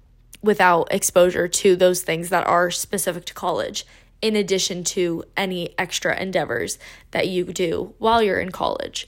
[0.42, 3.86] without exposure to those things that are specific to college
[4.22, 6.78] in addition to any extra endeavors
[7.12, 9.08] that you do while you're in college.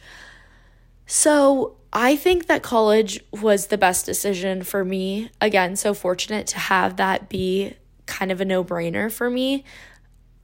[1.06, 5.32] So, I think that college was the best decision for me.
[5.42, 7.74] Again, so fortunate to have that be
[8.06, 9.64] kind of a no brainer for me.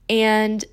[0.09, 0.65] And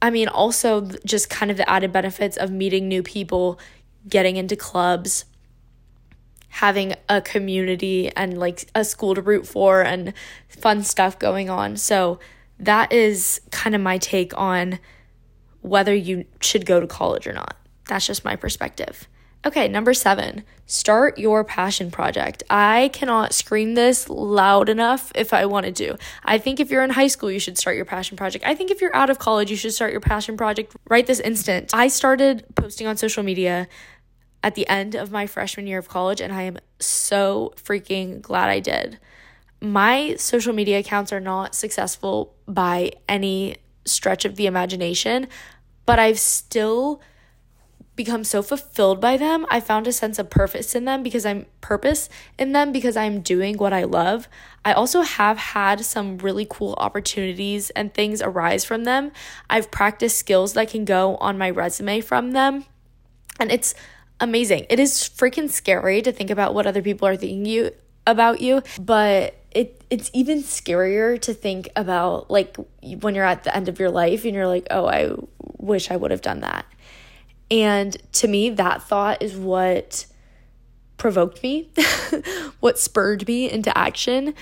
[0.00, 3.58] I mean, also just kind of the added benefits of meeting new people,
[4.08, 5.24] getting into clubs,
[6.48, 10.12] having a community and like a school to root for and
[10.48, 11.76] fun stuff going on.
[11.76, 12.18] So,
[12.58, 14.78] that is kind of my take on
[15.62, 17.56] whether you should go to college or not.
[17.88, 19.08] That's just my perspective.
[19.44, 22.44] Okay, number seven, start your passion project.
[22.48, 25.86] I cannot scream this loud enough if I wanted to.
[25.92, 25.96] do.
[26.24, 28.44] I think if you're in high school, you should start your passion project.
[28.46, 31.18] I think if you're out of college, you should start your passion project right this
[31.18, 31.70] instant.
[31.74, 33.66] I started posting on social media
[34.44, 38.48] at the end of my freshman year of college, and I am so freaking glad
[38.48, 38.98] I did
[39.62, 45.28] my social media accounts are not successful by any stretch of the imagination,
[45.86, 47.00] but I've still
[48.04, 49.46] become so fulfilled by them.
[49.48, 53.20] I found a sense of purpose in them because I'm purpose in them because I'm
[53.20, 54.26] doing what I love.
[54.64, 59.12] I also have had some really cool opportunities and things arise from them.
[59.48, 62.64] I've practiced skills that can go on my resume from them.
[63.38, 63.72] And it's
[64.18, 64.66] amazing.
[64.68, 67.70] It is freaking scary to think about what other people are thinking you
[68.04, 72.56] about you, but it it's even scarier to think about like
[73.00, 75.12] when you're at the end of your life and you're like, "Oh, I
[75.58, 76.66] wish I would have done that."
[77.52, 80.06] And to me, that thought is what
[80.96, 81.68] provoked me,
[82.60, 84.34] what spurred me into action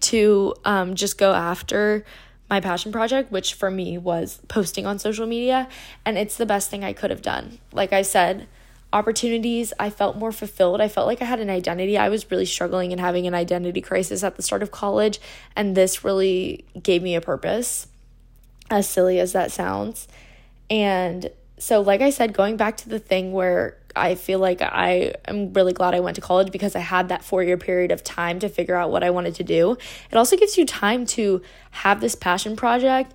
[0.00, 2.04] to um, just go after
[2.50, 5.68] my passion project, which for me was posting on social media.
[6.04, 7.58] And it's the best thing I could have done.
[7.72, 8.48] Like I said,
[8.92, 10.80] opportunities, I felt more fulfilled.
[10.80, 11.96] I felt like I had an identity.
[11.96, 15.20] I was really struggling and having an identity crisis at the start of college,
[15.54, 17.86] and this really gave me a purpose,
[18.70, 20.08] as silly as that sounds.
[20.68, 25.14] And so, like I said, going back to the thing where I feel like I
[25.26, 28.04] am really glad I went to college because I had that four year period of
[28.04, 29.78] time to figure out what I wanted to do.
[30.10, 31.40] It also gives you time to
[31.70, 33.14] have this passion project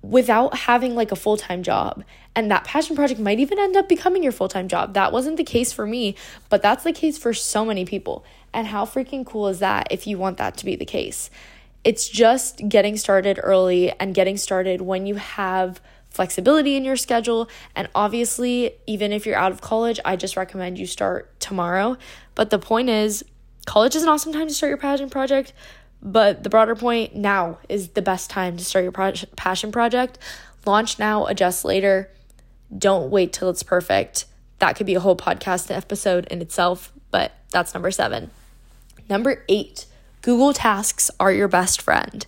[0.00, 2.02] without having like a full time job.
[2.34, 4.94] And that passion project might even end up becoming your full time job.
[4.94, 6.16] That wasn't the case for me,
[6.48, 8.24] but that's the case for so many people.
[8.54, 11.28] And how freaking cool is that if you want that to be the case?
[11.84, 15.80] It's just getting started early and getting started when you have
[16.12, 17.48] flexibility in your schedule.
[17.74, 21.96] And obviously, even if you're out of college, I just recommend you start tomorrow.
[22.34, 23.24] But the point is,
[23.66, 25.52] college is an awesome time to start your passion project,
[26.02, 30.18] but the broader point now is the best time to start your pro- passion project.
[30.66, 32.10] Launch now, adjust later.
[32.76, 34.26] Don't wait till it's perfect.
[34.58, 38.30] That could be a whole podcast episode in itself, but that's number seven.
[39.08, 39.86] Number eight,
[40.22, 42.24] Google Tasks are your best friend.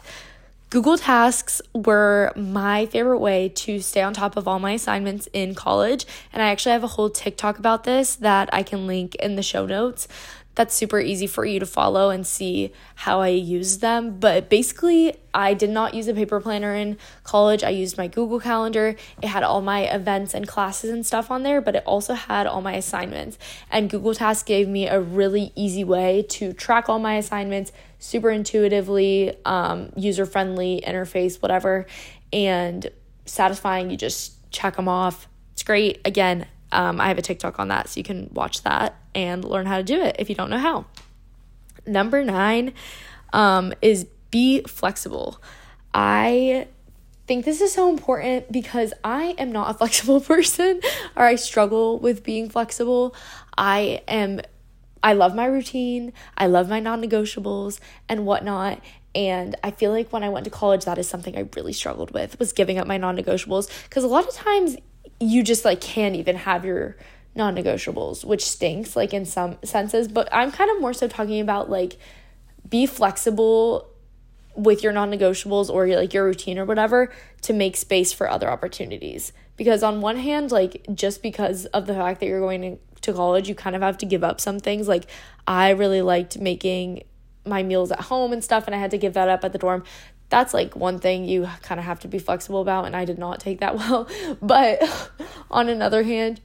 [0.74, 5.54] Google Tasks were my favorite way to stay on top of all my assignments in
[5.54, 6.04] college.
[6.32, 9.42] And I actually have a whole TikTok about this that I can link in the
[9.44, 10.08] show notes
[10.54, 14.18] that's super easy for you to follow and see how I use them.
[14.20, 17.64] But basically, I did not use a paper planner in college.
[17.64, 18.94] I used my Google Calendar.
[19.20, 22.46] It had all my events and classes and stuff on there, but it also had
[22.46, 23.38] all my assignments.
[23.70, 28.30] And Google Tasks gave me a really easy way to track all my assignments super
[28.30, 31.86] intuitively, um, user friendly interface, whatever,
[32.32, 32.90] and
[33.26, 33.90] satisfying.
[33.90, 35.26] You just check them off.
[35.52, 36.00] It's great.
[36.04, 39.66] Again, um, I have a TikTok on that, so you can watch that and learn
[39.66, 40.86] how to do it if you don't know how.
[41.86, 42.74] Number nine
[43.32, 45.40] um, is be flexible.
[45.92, 46.66] I
[47.26, 50.80] think this is so important because I am not a flexible person
[51.16, 53.14] or I struggle with being flexible.
[53.56, 54.40] I am,
[55.02, 58.80] I love my routine, I love my non negotiables and whatnot.
[59.14, 62.10] And I feel like when I went to college, that is something I really struggled
[62.10, 64.76] with was giving up my non negotiables because a lot of times
[65.20, 66.96] you just like can't even have your
[67.36, 70.08] non-negotiables which stinks like in some senses.
[70.08, 71.96] But i'm kind of more so talking about like
[72.68, 73.88] be flexible
[74.54, 79.32] with your non-negotiables or like your routine or whatever to make space for other opportunities.
[79.56, 83.48] Because on one hand like just because of the fact that you're going to college
[83.48, 84.88] you kind of have to give up some things.
[84.88, 85.06] Like
[85.46, 87.02] i really liked making
[87.46, 89.58] my meals at home and stuff and i had to give that up at the
[89.58, 89.84] dorm
[90.34, 93.18] that's like one thing you kind of have to be flexible about and I did
[93.18, 94.08] not take that well.
[94.42, 94.82] But
[95.50, 96.40] on another hand,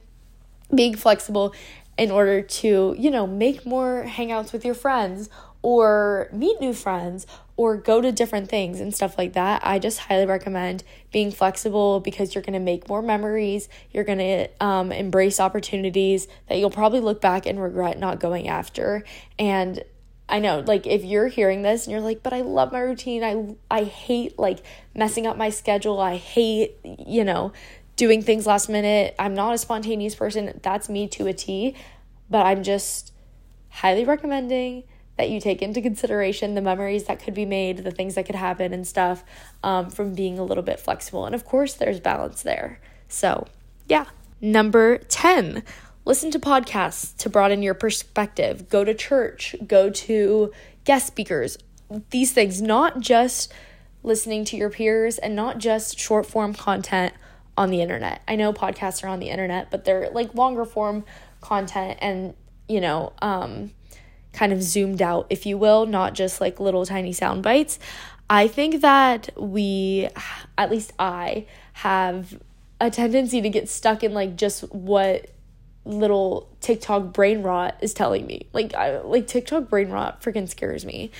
[0.72, 1.52] being flexible
[1.98, 5.28] in order to, you know, make more hangouts with your friends
[5.62, 7.26] or meet new friends
[7.56, 9.60] or go to different things and stuff like that.
[9.64, 13.68] I just highly recommend being flexible because you're going to make more memories.
[13.92, 18.46] You're going to um, embrace opportunities that you'll probably look back and regret not going
[18.46, 19.02] after.
[19.36, 19.82] And
[20.30, 23.24] I know, like if you're hearing this and you're like, but I love my routine.
[23.24, 24.60] I I hate like
[24.94, 26.00] messing up my schedule.
[26.00, 27.52] I hate, you know,
[27.96, 29.14] doing things last minute.
[29.18, 30.58] I'm not a spontaneous person.
[30.62, 31.74] That's me to a T.
[32.30, 33.12] But I'm just
[33.70, 34.84] highly recommending
[35.16, 38.34] that you take into consideration the memories that could be made, the things that could
[38.34, 39.22] happen and stuff
[39.62, 41.26] um, from being a little bit flexible.
[41.26, 42.80] And of course, there's balance there.
[43.08, 43.46] So,
[43.86, 44.06] yeah.
[44.40, 45.62] Number 10,
[46.10, 50.50] listen to podcasts to broaden your perspective, go to church, go to
[50.82, 51.56] guest speakers,
[52.10, 53.52] these things, not just
[54.02, 57.14] listening to your peers and not just short form content
[57.56, 58.22] on the internet.
[58.26, 61.04] I know podcasts are on the internet, but they're like longer form
[61.40, 62.34] content and,
[62.68, 63.70] you know, um,
[64.32, 67.78] kind of zoomed out, if you will, not just like little tiny sound bites.
[68.28, 70.08] I think that we,
[70.58, 72.36] at least I, have
[72.80, 75.30] a tendency to get stuck in like just what
[75.84, 78.46] little TikTok brain rot is telling me.
[78.52, 81.10] Like I like TikTok brain rot freaking scares me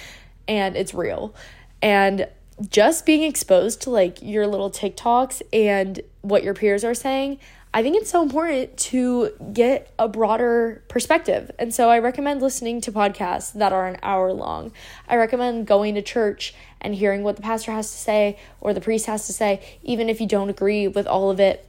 [0.46, 1.34] and it's real.
[1.82, 2.28] And
[2.68, 7.38] just being exposed to like your little TikToks and what your peers are saying,
[7.72, 11.52] I think it's so important to get a broader perspective.
[11.58, 14.72] And so I recommend listening to podcasts that are an hour long.
[15.08, 18.80] I recommend going to church and hearing what the pastor has to say or the
[18.80, 21.64] priest has to say, even if you don't agree with all of it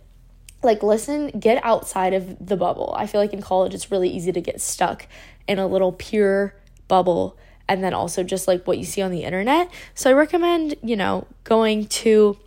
[0.63, 2.93] like listen get outside of the bubble.
[2.97, 5.08] I feel like in college it's really easy to get stuck
[5.47, 6.56] in a little pure
[6.88, 9.71] bubble and then also just like what you see on the internet.
[9.95, 12.38] So i recommend you know going to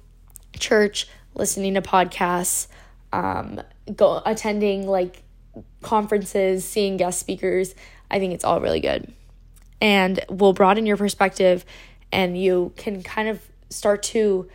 [0.58, 2.68] church listening to podcasts
[3.12, 3.60] um
[3.94, 5.22] go attending like
[5.82, 7.74] conferences seeing guest speakers.
[8.10, 9.12] I think it's all really good.
[9.80, 11.64] And will broaden your perspective
[12.12, 14.48] and you can kind of start to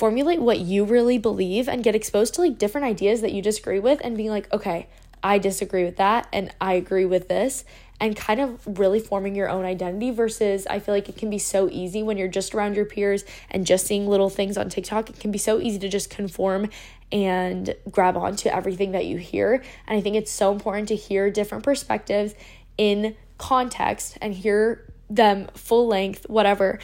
[0.00, 3.78] formulate what you really believe and get exposed to like different ideas that you disagree
[3.78, 4.88] with and being like, okay,
[5.22, 7.66] I disagree with that and I agree with this
[8.00, 11.36] and kind of really forming your own identity versus I feel like it can be
[11.36, 15.10] so easy when you're just around your peers and just seeing little things on TikTok.
[15.10, 16.70] It can be so easy to just conform
[17.12, 19.62] and grab onto everything that you hear.
[19.86, 22.34] And I think it's so important to hear different perspectives
[22.78, 26.78] in context and hear them full length, whatever,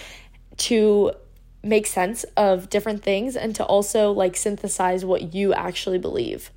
[0.58, 1.12] to
[1.66, 6.50] make sense of different things and to also like synthesize what you actually believe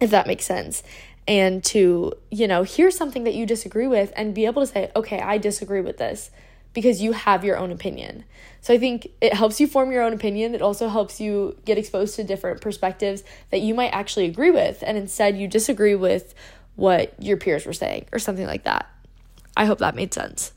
[0.00, 0.82] if that makes sense.
[1.26, 4.90] And to you know hear something that you disagree with and be able to say
[4.94, 6.30] okay i disagree with this
[6.74, 8.24] because you have your own opinion.
[8.60, 10.54] So i think it helps you form your own opinion.
[10.54, 14.84] It also helps you get exposed to different perspectives that you might actually agree with
[14.86, 16.34] and instead you disagree with
[16.76, 18.90] what your peers were saying or something like that.
[19.56, 20.52] I hope that made sense.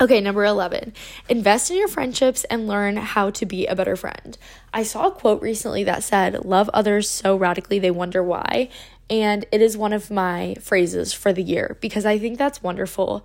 [0.00, 0.92] Okay, number 11.
[1.28, 4.38] Invest in your friendships and learn how to be a better friend.
[4.72, 8.68] I saw a quote recently that said, Love others so radically they wonder why.
[9.10, 13.24] And it is one of my phrases for the year because I think that's wonderful.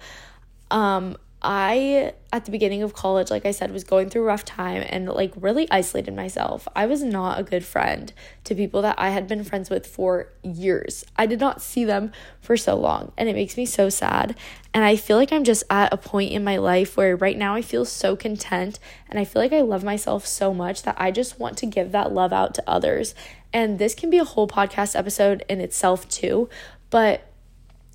[0.72, 4.46] Um, I, at the beginning of college, like I said, was going through a rough
[4.46, 6.68] time and like really isolated myself.
[6.76, 8.14] I was not a good friend
[8.46, 11.04] to people that I had been friends with for years.
[11.18, 14.38] I did not see them for so long, and it makes me so sad.
[14.74, 17.56] And I feel like I'm just at a point in my life where right now
[17.56, 18.80] I feel so content
[19.10, 21.92] and I feel like I love myself so much that I just want to give
[21.92, 23.14] that love out to others.
[23.52, 26.50] And this can be a whole podcast episode in itself, too.
[26.90, 27.30] But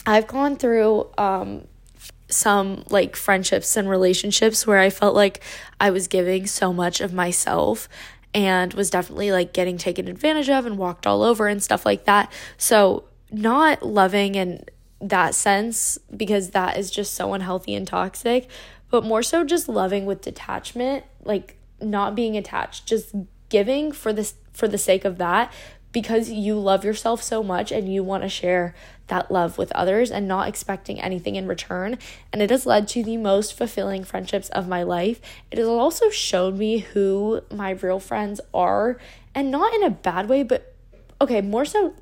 [0.07, 1.67] I've gone through, um,
[2.29, 5.43] some like friendships and relationships where I felt like
[5.81, 7.89] I was giving so much of myself
[8.35, 12.05] and was definitely like getting taken advantage of and walked all over and stuff like
[12.05, 12.31] that.
[12.57, 14.65] So, not loving in
[15.01, 18.49] that sense because that is just so unhealthy and toxic,
[18.91, 23.15] but more so just loving with detachment, like not being attached, just
[23.49, 25.53] giving for this for the sake of that
[25.93, 28.75] because you love yourself so much and you want to share
[29.07, 31.99] that love with others and not expecting anything in return.
[32.33, 35.21] And it has led to the most fulfilling friendships of my life.
[35.51, 38.99] It has also shown me who my real friends are,
[39.35, 40.75] and not in a bad way, but
[41.21, 41.95] okay, more so,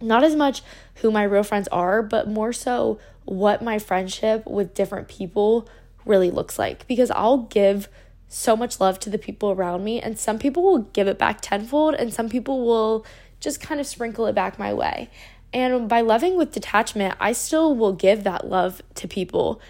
[0.00, 0.62] not as much
[0.96, 5.68] who my real friends are, but more so what my friendship with different people
[6.04, 6.86] really looks like.
[6.86, 7.88] Because I'll give
[8.28, 11.40] so much love to the people around me, and some people will give it back
[11.40, 13.04] tenfold, and some people will
[13.40, 15.10] just kind of sprinkle it back my way.
[15.52, 19.60] And by loving with detachment, I still will give that love to people,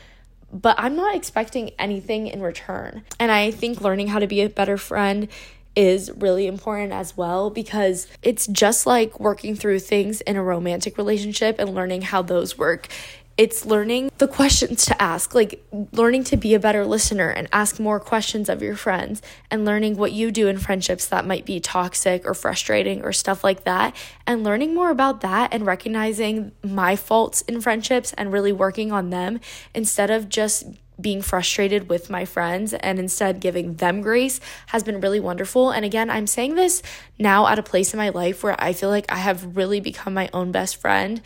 [0.52, 3.04] but I'm not expecting anything in return.
[3.20, 5.28] And I think learning how to be a better friend
[5.76, 10.96] is really important as well because it's just like working through things in a romantic
[10.96, 12.88] relationship and learning how those work
[13.36, 15.62] it's learning the questions to ask, like
[15.92, 19.20] learning to be a better listener and ask more questions of your friends,
[19.50, 23.44] and learning what you do in friendships that might be toxic or frustrating or stuff
[23.44, 23.94] like that,
[24.26, 29.10] and learning more about that and recognizing my faults in friendships and really working on
[29.10, 29.38] them
[29.74, 30.64] instead of just
[30.98, 35.70] being frustrated with my friends and instead giving them grace has been really wonderful.
[35.70, 36.82] And again, I'm saying this
[37.18, 40.14] now at a place in my life where I feel like I have really become
[40.14, 41.20] my own best friend.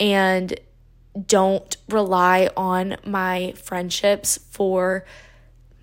[0.00, 0.58] And
[1.26, 5.04] don't rely on my friendships for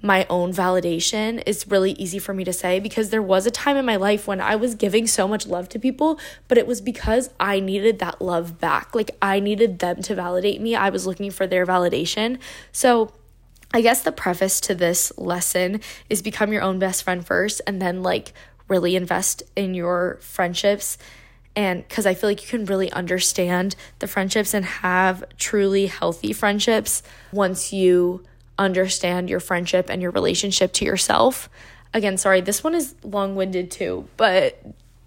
[0.02, 3.76] my own validation is really easy for me to say because there was a time
[3.76, 6.80] in my life when I was giving so much love to people, but it was
[6.80, 8.96] because I needed that love back.
[8.96, 10.74] Like I needed them to validate me.
[10.74, 12.40] I was looking for their validation.
[12.72, 13.14] So
[13.74, 17.82] I guess the preface to this lesson is become your own best friend first and
[17.82, 18.34] then like
[18.70, 20.98] really invest in your friendships
[21.60, 26.32] and because I feel like you can really understand the friendships and have truly healthy
[26.32, 27.04] friendships
[27.34, 28.24] once you
[28.58, 31.50] understand your friendship and your relationship to yourself.
[31.94, 34.64] Again, sorry, this one is long winded too, but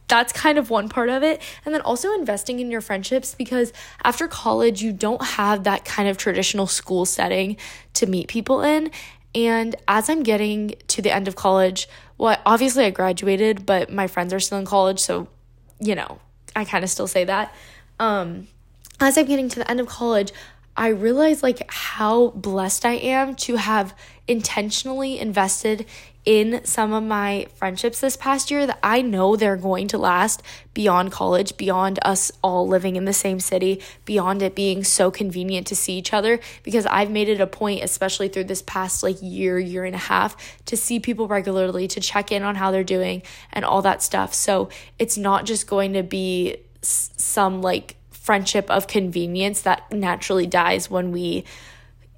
[0.09, 1.41] that's kind of one part of it.
[1.65, 3.73] And then also investing in your friendships because
[4.05, 7.57] after college, you don't have that kind of traditional school setting
[7.95, 8.91] to meet people in.
[9.35, 11.89] And as I'm getting to the end of college,
[12.19, 15.01] well, obviously I graduated, but my friends are still in college.
[15.01, 15.29] So,
[15.81, 16.19] you know,
[16.55, 17.55] I kind of still say that.
[17.99, 18.49] Um,
[19.01, 20.33] as I'm getting to the end of college,
[20.77, 23.95] I realize like how blessed I am to have
[24.27, 25.87] intentionally invested
[26.25, 30.41] in some of my friendships this past year that I know they're going to last
[30.73, 35.67] beyond college, beyond us all living in the same city, beyond it being so convenient
[35.67, 39.17] to see each other because I've made it a point especially through this past like
[39.21, 42.85] year, year and a half to see people regularly, to check in on how they're
[42.85, 44.33] doing and all that stuff.
[44.33, 44.69] So,
[44.99, 51.11] it's not just going to be some like friendship of convenience that naturally dies when
[51.11, 51.45] we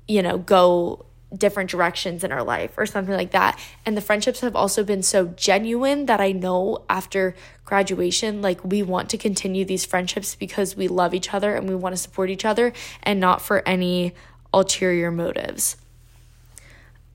[0.07, 3.59] you know go different directions in our life or something like that.
[3.85, 7.35] And the friendships have also been so genuine that I know after
[7.65, 11.75] graduation, like we want to continue these friendships because we love each other and we
[11.75, 14.15] want to support each other and not for any
[14.53, 15.77] ulterior motives.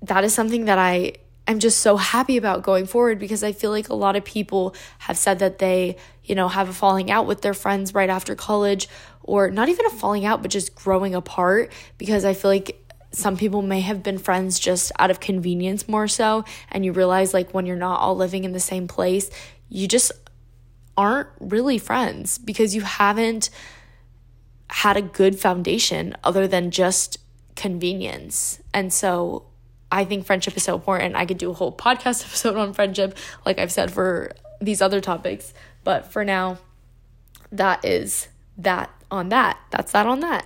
[0.01, 1.13] That is something that I
[1.51, 4.75] am just so happy about going forward because I feel like a lot of people
[4.99, 8.35] have said that they, you know, have a falling out with their friends right after
[8.35, 8.87] college
[9.23, 13.37] or not even a falling out, but just growing apart because I feel like some
[13.37, 16.45] people may have been friends just out of convenience more so.
[16.69, 19.29] And you realize like when you're not all living in the same place
[19.69, 20.11] you just
[20.97, 23.49] aren't really friends because you haven't
[24.69, 27.17] had a good foundation other than just
[27.55, 28.59] convenience.
[28.73, 29.45] And so
[29.91, 31.15] i think friendship is so important.
[31.15, 34.31] I could do a whole podcast episode on friendship like i've said for
[34.61, 35.53] these other topics.
[35.83, 36.59] But for now
[37.51, 38.27] that is
[38.57, 39.59] that on that.
[39.71, 40.45] That's that on that.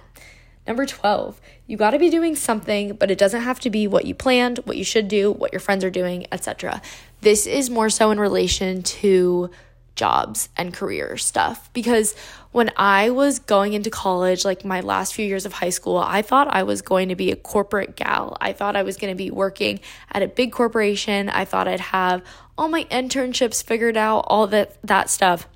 [0.66, 4.06] Number 12, you got to be doing something, but it doesn't have to be what
[4.06, 6.82] you planned, what you should do, what your friends are doing, etc.
[7.20, 9.50] This is more so in relation to
[9.96, 12.16] jobs and career stuff because
[12.52, 16.22] when I was going into college, like my last few years of high school, I
[16.22, 18.38] thought I was going to be a corporate gal.
[18.40, 19.80] I thought I was going to be working
[20.12, 21.30] at a big corporation.
[21.30, 22.24] I thought I'd have
[22.58, 25.48] all my internships figured out, all that that stuff.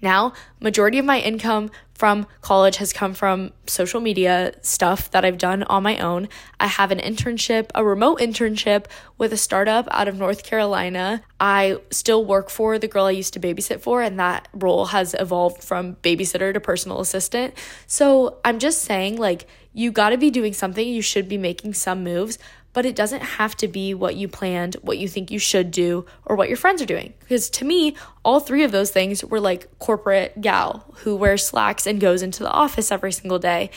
[0.00, 5.38] Now, majority of my income from college has come from social media stuff that I've
[5.38, 6.28] done on my own.
[6.58, 8.86] I have an internship, a remote internship
[9.16, 11.22] with a startup out of North Carolina.
[11.38, 15.14] I still work for the girl I used to babysit for, and that role has
[15.18, 17.54] evolved from babysitter to personal assistant.
[17.86, 20.86] So I'm just saying, like, you got to be doing something.
[20.86, 22.38] You should be making some moves,
[22.74, 26.04] but it doesn't have to be what you planned, what you think you should do,
[26.26, 27.14] or what your friends are doing.
[27.20, 31.86] Because to me, all three of those things were like corporate gal who wears slacks
[31.86, 33.70] and goes into the office every single day.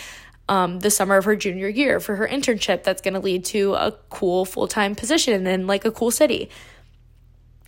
[0.49, 3.73] Um, the summer of her junior year for her internship that's going to lead to
[3.73, 6.49] a cool full-time position in like a cool city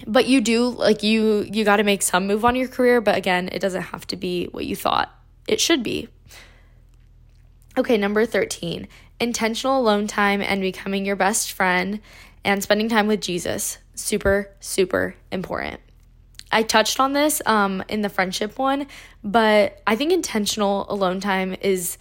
[0.07, 3.17] but you do like you you got to make some move on your career but
[3.17, 5.13] again it doesn't have to be what you thought
[5.45, 6.07] it should be
[7.77, 8.87] okay number 13
[9.19, 11.99] intentional alone time and becoming your best friend
[12.43, 13.77] and spending time with Jesus.
[13.95, 15.79] Super, super important.
[16.51, 18.87] I touched on this um, in the friendship one,
[19.23, 21.97] but I think intentional alone time is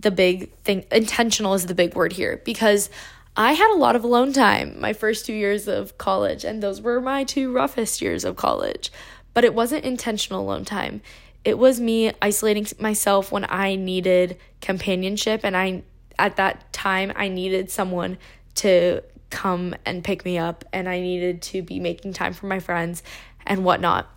[0.00, 0.84] the big thing.
[0.90, 2.88] Intentional is the big word here because
[3.36, 6.80] I had a lot of alone time my first two years of college, and those
[6.80, 8.90] were my two roughest years of college.
[9.34, 11.02] But it wasn't intentional alone time.
[11.44, 15.82] It was me isolating myself when I needed companionship and I
[16.18, 18.18] at that time I needed someone
[18.56, 22.60] to come and pick me up and I needed to be making time for my
[22.60, 23.02] friends
[23.46, 24.08] and whatnot.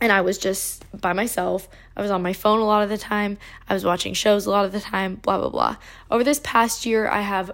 [0.00, 1.68] And I was just by myself.
[1.96, 3.38] I was on my phone a lot of the time.
[3.68, 5.76] I was watching shows a lot of the time, blah, blah, blah.
[6.10, 7.50] Over this past year, I have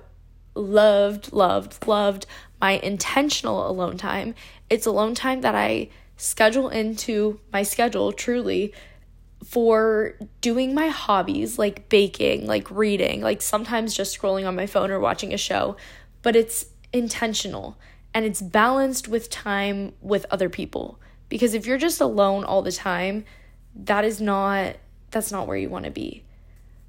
[0.54, 2.26] loved, loved, loved
[2.60, 4.34] my intentional alone time.
[4.68, 8.72] It's alone time that I schedule into my schedule truly
[9.44, 14.90] for doing my hobbies like baking, like reading, like sometimes just scrolling on my phone
[14.90, 15.76] or watching a show,
[16.22, 17.76] but it's intentional
[18.14, 21.00] and it's balanced with time with other people.
[21.28, 23.24] Because if you're just alone all the time,
[23.74, 24.76] that is not
[25.10, 26.24] that's not where you want to be.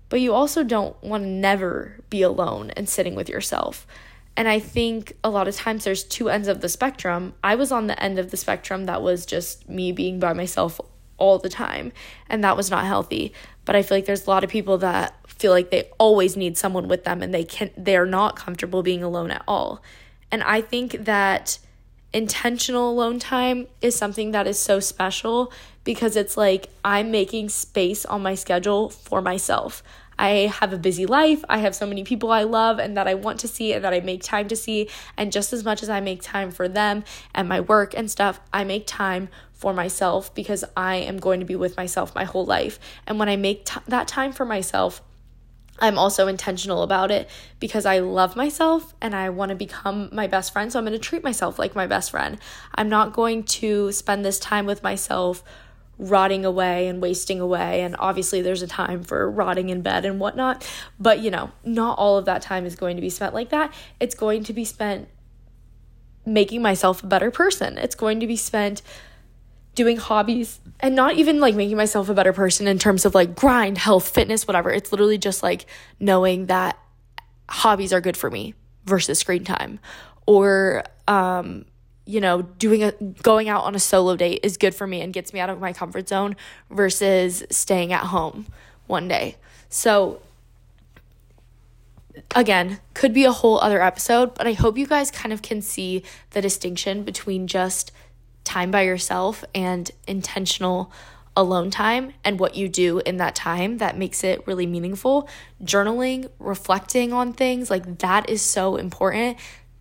[0.10, 3.88] But you also don't want to never be alone and sitting with yourself.
[4.36, 7.34] And I think a lot of times there's two ends of the spectrum.
[7.44, 10.80] I was on the end of the spectrum that was just me being by myself
[11.18, 11.92] all the time
[12.30, 13.34] and that was not healthy
[13.66, 16.58] but i feel like there's a lot of people that feel like they always need
[16.58, 19.82] someone with them and they can they're not comfortable being alone at all
[20.32, 21.58] and i think that
[22.14, 25.52] intentional alone time is something that is so special
[25.84, 29.82] because it's like i'm making space on my schedule for myself
[30.18, 31.44] I have a busy life.
[31.50, 33.94] I have so many people I love and that I want to see and that
[33.94, 34.90] I make time to see.
[35.18, 37.04] And just as much as I make time for them
[37.34, 39.30] and my work and stuff, I make time
[39.64, 42.78] for myself because I am going to be with myself my whole life.
[43.08, 45.02] And when I make t- that time for myself,
[45.80, 47.30] I'm also intentional about it
[47.62, 50.70] because I love myself and I want to become my best friend.
[50.70, 52.40] So I'm going to treat myself like my best friend.
[52.76, 55.46] I'm not going to spend this time with myself
[55.98, 57.84] rotting away and wasting away.
[57.84, 60.70] And obviously, there's a time for rotting in bed and whatnot.
[61.00, 63.74] But, you know, not all of that time is going to be spent like that.
[64.02, 65.08] It's going to be spent
[66.26, 67.78] making myself a better person.
[67.78, 68.82] It's going to be spent
[69.76, 73.36] doing hobbies and not even like making myself a better person in terms of like
[73.36, 74.70] grind, health, fitness, whatever.
[74.70, 75.66] It's literally just like
[76.00, 76.78] knowing that
[77.50, 78.54] hobbies are good for me
[78.86, 79.80] versus screen time
[80.26, 81.66] or um
[82.06, 85.14] you know doing a going out on a solo date is good for me and
[85.14, 86.36] gets me out of my comfort zone
[86.70, 88.46] versus staying at home
[88.88, 89.36] one day.
[89.70, 90.22] So
[92.36, 95.62] again, could be a whole other episode, but I hope you guys kind of can
[95.62, 97.92] see the distinction between just
[98.44, 100.92] time by yourself and intentional
[101.36, 105.28] alone time and what you do in that time that makes it really meaningful.
[105.64, 109.38] Journaling, reflecting on things, like that is so important.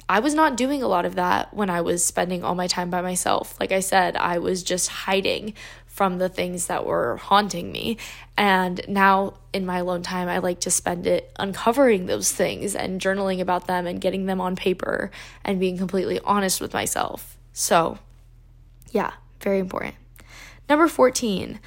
[0.08, 2.90] I was not doing a lot of that when I was spending all my time
[2.90, 3.58] by myself.
[3.60, 5.54] Like I said, I was just hiding
[5.86, 7.98] from the things that were haunting me.
[8.36, 13.00] And now in my alone time, I like to spend it uncovering those things and
[13.00, 15.10] journaling about them and getting them on paper
[15.44, 17.36] and being completely honest with myself.
[17.52, 17.98] So,
[18.92, 19.94] yeah, very important.
[20.68, 21.58] Number 14,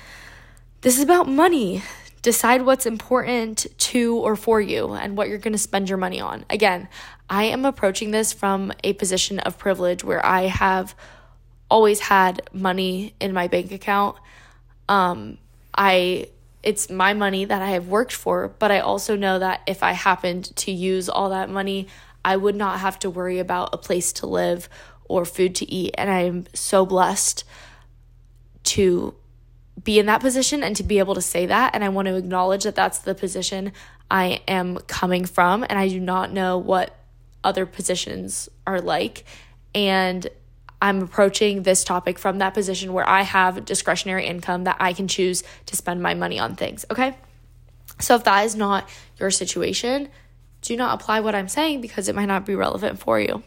[0.82, 1.84] this is about money.
[2.22, 6.22] Decide what's important to or for you and what you're going to spend your money
[6.22, 6.46] on.
[6.50, 6.88] Again,
[7.30, 10.96] I am approaching this from a position of privilege where I have
[11.70, 14.18] always had money in my bank account.
[14.88, 15.38] Um,
[15.76, 16.30] I
[16.64, 19.92] it's my money that I have worked for, but I also know that if I
[19.92, 21.88] happened to use all that money,
[22.24, 24.68] I would not have to worry about a place to live
[25.08, 25.94] or food to eat.
[25.98, 27.44] And I am so blessed
[28.64, 29.16] to
[29.84, 31.76] be in that position and to be able to say that.
[31.76, 33.72] And I want to acknowledge that that's the position
[34.10, 35.64] I am coming from.
[35.64, 36.96] And I do not know what
[37.44, 39.26] other positions are like.
[39.74, 40.28] And
[40.82, 45.08] I'm approaching this topic from that position where I have discretionary income that I can
[45.08, 46.86] choose to spend my money on things.
[46.92, 47.16] Okay.
[48.00, 48.90] So if that is not
[49.20, 50.10] your situation,
[50.62, 53.44] do not apply what I'm saying because it might not be relevant for you.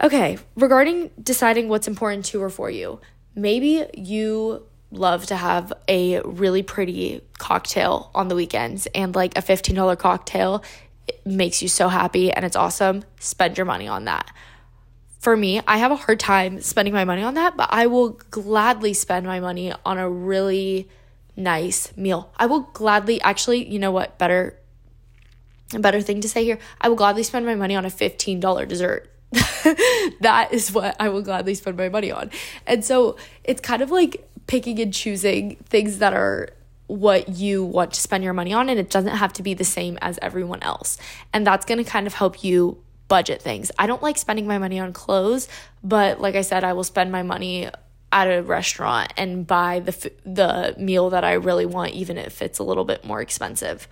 [0.00, 3.00] Okay, regarding deciding what's important to or for you,
[3.34, 9.42] maybe you love to have a really pretty cocktail on the weekends and like a
[9.42, 10.62] $15 cocktail
[11.24, 13.04] makes you so happy and it's awesome.
[13.18, 14.30] Spend your money on that
[15.22, 18.18] for me, I have a hard time spending my money on that, but I will
[18.32, 20.88] gladly spend my money on a really
[21.36, 22.32] nice meal.
[22.36, 24.58] I will gladly actually, you know what, better
[25.72, 28.66] a better thing to say here, I will gladly spend my money on a $15
[28.66, 29.11] dessert.
[30.20, 32.30] that is what I will gladly spend my money on.
[32.66, 36.50] And so it's kind of like picking and choosing things that are
[36.86, 39.64] what you want to spend your money on, and it doesn't have to be the
[39.64, 40.98] same as everyone else.
[41.32, 43.70] And that's going to kind of help you budget things.
[43.78, 45.48] I don't like spending my money on clothes,
[45.82, 47.68] but like I said, I will spend my money
[48.12, 52.58] at a restaurant and buy the the meal that I really want even if it's
[52.58, 53.88] a little bit more expensive.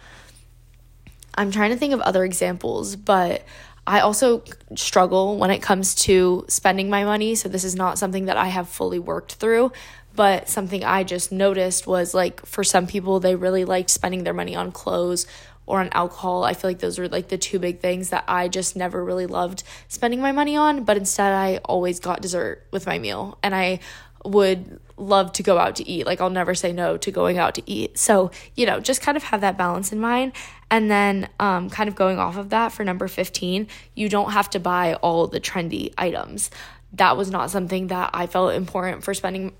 [1.34, 3.44] I'm trying to think of other examples, but
[3.90, 4.44] I also
[4.76, 8.46] struggle when it comes to spending my money, so this is not something that I
[8.46, 9.72] have fully worked through,
[10.14, 14.32] but something I just noticed was like for some people they really liked spending their
[14.32, 15.26] money on clothes
[15.66, 16.44] or on alcohol.
[16.44, 19.26] I feel like those are like the two big things that I just never really
[19.26, 23.56] loved spending my money on, but instead I always got dessert with my meal and
[23.56, 23.80] I
[24.24, 26.06] would love to go out to eat.
[26.06, 27.98] Like I'll never say no to going out to eat.
[27.98, 30.32] So, you know, just kind of have that balance in mind.
[30.70, 34.50] And then um kind of going off of that for number 15, you don't have
[34.50, 36.50] to buy all the trendy items.
[36.92, 39.52] That was not something that I felt important for spending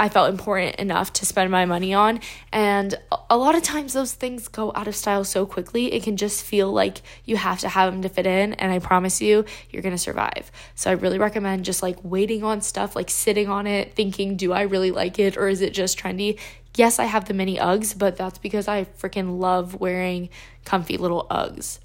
[0.00, 2.20] I felt important enough to spend my money on.
[2.52, 2.98] And
[3.28, 6.42] a lot of times those things go out of style so quickly, it can just
[6.42, 8.54] feel like you have to have them to fit in.
[8.54, 10.50] And I promise you, you're gonna survive.
[10.74, 14.54] So I really recommend just like waiting on stuff, like sitting on it, thinking, do
[14.54, 16.38] I really like it or is it just trendy?
[16.76, 20.30] Yes, I have the mini Uggs, but that's because I freaking love wearing
[20.64, 21.78] comfy little Uggs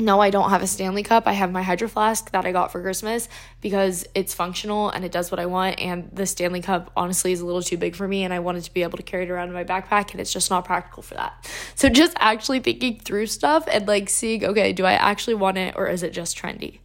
[0.00, 1.26] no, I don't have a Stanley Cup.
[1.26, 3.28] I have my Hydro Flask that I got for Christmas
[3.60, 5.80] because it's functional and it does what I want.
[5.80, 8.22] And the Stanley Cup, honestly, is a little too big for me.
[8.22, 10.32] And I wanted to be able to carry it around in my backpack, and it's
[10.32, 11.50] just not practical for that.
[11.74, 15.74] So, just actually thinking through stuff and like seeing, okay, do I actually want it
[15.76, 16.78] or is it just trendy?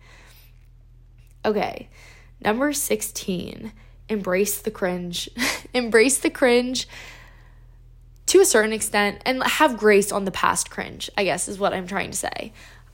[1.45, 1.89] Okay,
[2.41, 3.73] number 16,
[4.09, 5.29] embrace the cringe.
[5.73, 6.87] embrace the cringe
[8.25, 11.73] to a certain extent and have grace on the past cringe, I guess is what
[11.73, 12.53] I'm trying to say.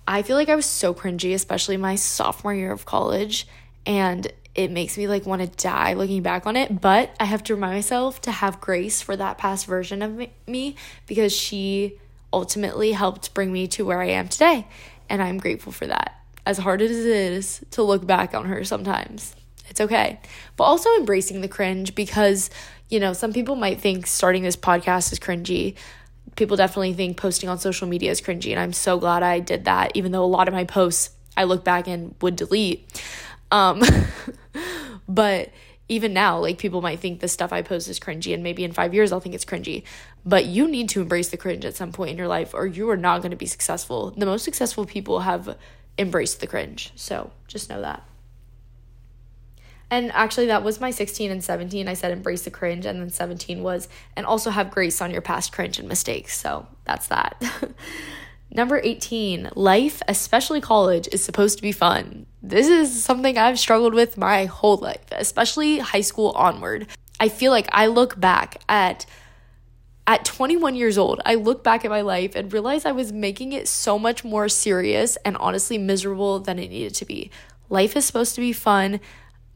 [0.10, 3.46] I feel like I was so cringy, especially my sophomore year of college,
[3.86, 6.82] and it makes me like want to die looking back on it.
[6.82, 10.76] But I have to remind myself to have grace for that past version of me
[11.06, 12.00] because she
[12.34, 14.68] ultimately helped bring me to where I am today.
[15.10, 16.20] And I'm grateful for that.
[16.44, 19.36] As hard as it is to look back on her sometimes,
[19.70, 20.20] it's okay.
[20.56, 22.50] But also embracing the cringe because,
[22.90, 25.76] you know, some people might think starting this podcast is cringy
[26.40, 29.66] people definitely think posting on social media is cringy and i'm so glad i did
[29.66, 33.02] that even though a lot of my posts i look back and would delete.
[33.52, 33.82] Um,
[35.08, 35.52] but
[35.88, 38.72] even now like people might think the stuff i post is cringy and maybe in
[38.72, 39.84] five years i'll think it's cringy.
[40.26, 42.90] But you need to embrace the cringe at some point in your life or you
[42.90, 44.12] are not going to be successful.
[44.12, 45.58] The most successful people have
[45.98, 48.09] embraced the cringe so just know that
[49.92, 51.88] and actually, that was my 16 and 17.
[51.88, 52.86] I said embrace the cringe.
[52.86, 56.38] And then 17 was, and also have grace on your past cringe and mistakes.
[56.38, 57.42] So that's that.
[58.52, 62.26] Number 18, life, especially college, is supposed to be fun.
[62.42, 66.88] This is something I've struggled with my whole life, especially high school onward.
[67.20, 69.06] I feel like I look back at
[70.08, 73.54] at 21 years old, I look back at my life and realize I was making
[73.54, 77.30] it so much more serious and honestly miserable than it needed to be.
[77.70, 79.02] Life is supposed to be fun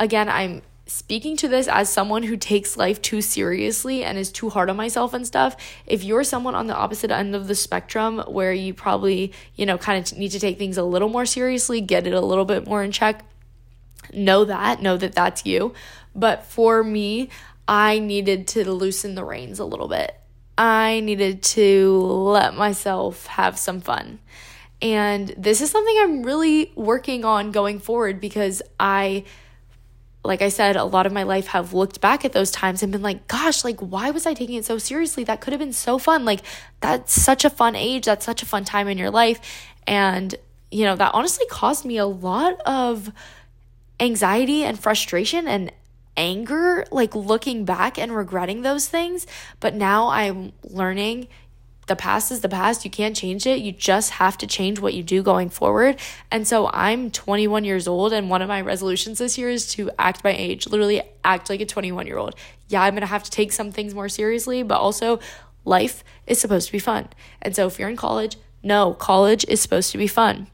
[0.04, 4.50] again, I'm speaking to this as someone who takes life too seriously and is too
[4.50, 5.56] hard on myself and stuff.
[5.88, 9.78] If you're someone on the opposite end of the spectrum where you probably, you know,
[9.78, 12.68] kind of need to take things a little more seriously, get it a little bit
[12.68, 13.24] more in check,
[14.14, 15.74] know that, know that that's you.
[16.14, 17.30] But for me,
[17.68, 20.14] I needed to loosen the reins a little bit.
[20.58, 24.20] I needed to let myself have some fun.
[24.82, 29.24] And this is something I'm really working on going forward because I
[30.24, 32.92] like I said, a lot of my life have looked back at those times and
[32.92, 35.24] been like, gosh, like, why was I taking it so seriously?
[35.24, 36.24] That could have been so fun.
[36.24, 36.42] Like,
[36.80, 38.06] that's such a fun age.
[38.06, 39.40] That's such a fun time in your life.
[39.86, 40.34] And,
[40.72, 43.12] you know, that honestly caused me a lot of
[44.00, 45.72] anxiety and frustration and
[46.16, 49.28] anger, like looking back and regretting those things.
[49.60, 51.28] But now I'm learning
[51.88, 52.86] the past is the past.
[52.86, 53.60] You can't change it.
[53.60, 56.00] You just have to change what you do going forward.
[56.32, 59.92] And so I'm 21 years old, and one of my resolutions this year is to
[60.00, 62.36] act my age, literally act like a 21 year old.
[62.68, 65.20] Yeah, I'm gonna have to take some things more seriously, but also
[65.66, 67.10] life is supposed to be fun.
[67.42, 70.48] And so if you're in college, no, college is supposed to be fun.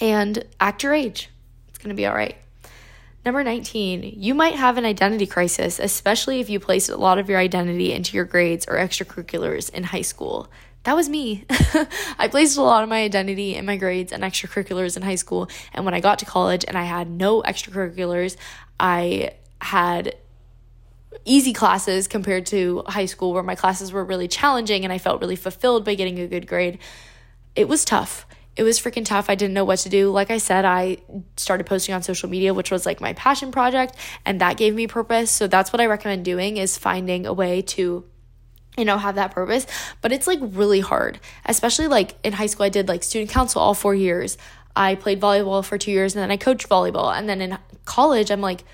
[0.00, 1.30] And act your age.
[1.68, 2.36] It's gonna be all right.
[3.24, 7.30] Number 19, you might have an identity crisis, especially if you place a lot of
[7.30, 10.50] your identity into your grades or extracurriculars in high school.
[10.82, 11.46] That was me.
[12.18, 15.48] I placed a lot of my identity in my grades and extracurriculars in high school.
[15.72, 18.36] And when I got to college and I had no extracurriculars,
[18.78, 20.16] I had
[21.24, 25.22] easy classes compared to high school where my classes were really challenging and I felt
[25.22, 26.78] really fulfilled by getting a good grade.
[27.56, 29.28] It was tough it was freaking tough.
[29.28, 30.10] I didn't know what to do.
[30.10, 30.98] Like I said, I
[31.36, 34.86] started posting on social media, which was like my passion project, and that gave me
[34.86, 35.30] purpose.
[35.30, 38.04] So that's what I recommend doing is finding a way to
[38.76, 39.68] you know have that purpose
[40.00, 43.62] but it's like really hard especially like in high school i did like student council
[43.62, 44.36] all four years
[44.74, 48.32] i played volleyball for two years and then i coached volleyball and then in college
[48.32, 48.64] i'm like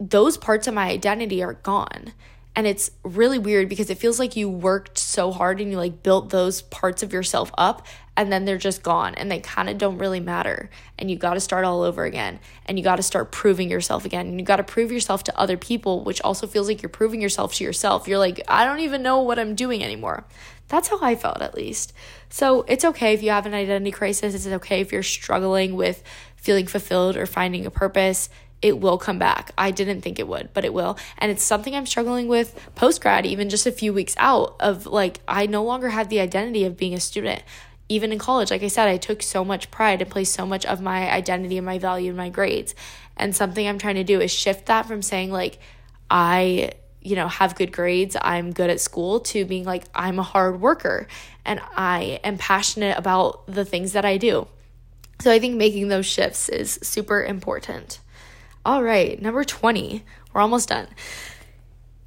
[0.00, 2.12] those parts of my identity are gone
[2.56, 6.02] and it's really weird because it feels like you worked so hard and you like
[6.02, 7.86] built those parts of yourself up
[8.16, 10.70] and then they're just gone and they kind of don't really matter.
[10.98, 14.06] And you got to start all over again and you got to start proving yourself
[14.06, 14.26] again.
[14.26, 17.20] And you got to prove yourself to other people which also feels like you're proving
[17.20, 18.08] yourself to yourself.
[18.08, 20.24] You're like i don't even know what i'm doing anymore.
[20.68, 21.92] That's how i felt at least.
[22.30, 24.34] So it's okay if you have an identity crisis.
[24.34, 26.02] It's okay if you're struggling with
[26.36, 28.30] feeling fulfilled or finding a purpose
[28.62, 29.52] it will come back.
[29.58, 30.98] I didn't think it would, but it will.
[31.18, 34.86] And it's something I'm struggling with post grad, even just a few weeks out of
[34.86, 37.42] like, I no longer have the identity of being a student.
[37.88, 40.66] Even in college, like I said, I took so much pride and placed so much
[40.66, 42.74] of my identity and my value in my grades.
[43.16, 45.58] And something I'm trying to do is shift that from saying, like,
[46.10, 50.24] I, you know, have good grades, I'm good at school, to being like, I'm a
[50.24, 51.06] hard worker
[51.44, 54.48] and I am passionate about the things that I do.
[55.20, 58.00] So I think making those shifts is super important.
[58.66, 60.02] All right, number 20.
[60.32, 60.88] We're almost done.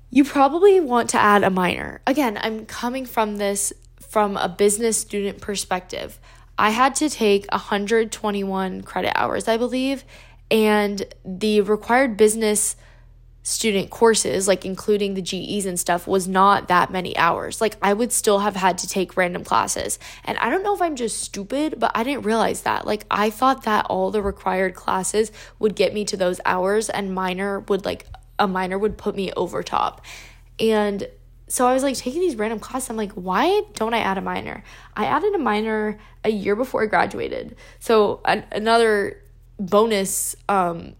[0.10, 2.02] You probably want to add a minor.
[2.06, 6.20] Again, I'm coming from this from a business student perspective.
[6.58, 10.04] I had to take 121 credit hours, I believe,
[10.52, 12.76] and the required business
[13.50, 17.60] student courses, like including the GEs and stuff, was not that many hours.
[17.60, 19.98] Like I would still have had to take random classes.
[20.24, 22.86] And I don't know if I'm just stupid, but I didn't realize that.
[22.86, 27.14] Like I thought that all the required classes would get me to those hours and
[27.14, 28.06] minor would like
[28.38, 30.06] a minor would put me over top.
[30.60, 31.08] And
[31.48, 32.92] so I was like taking these random classes.
[32.92, 34.64] I'm like, why don't I add a minor?
[34.96, 37.56] I added a minor a year before I graduated.
[37.80, 39.24] So an- another
[39.60, 40.94] bonus um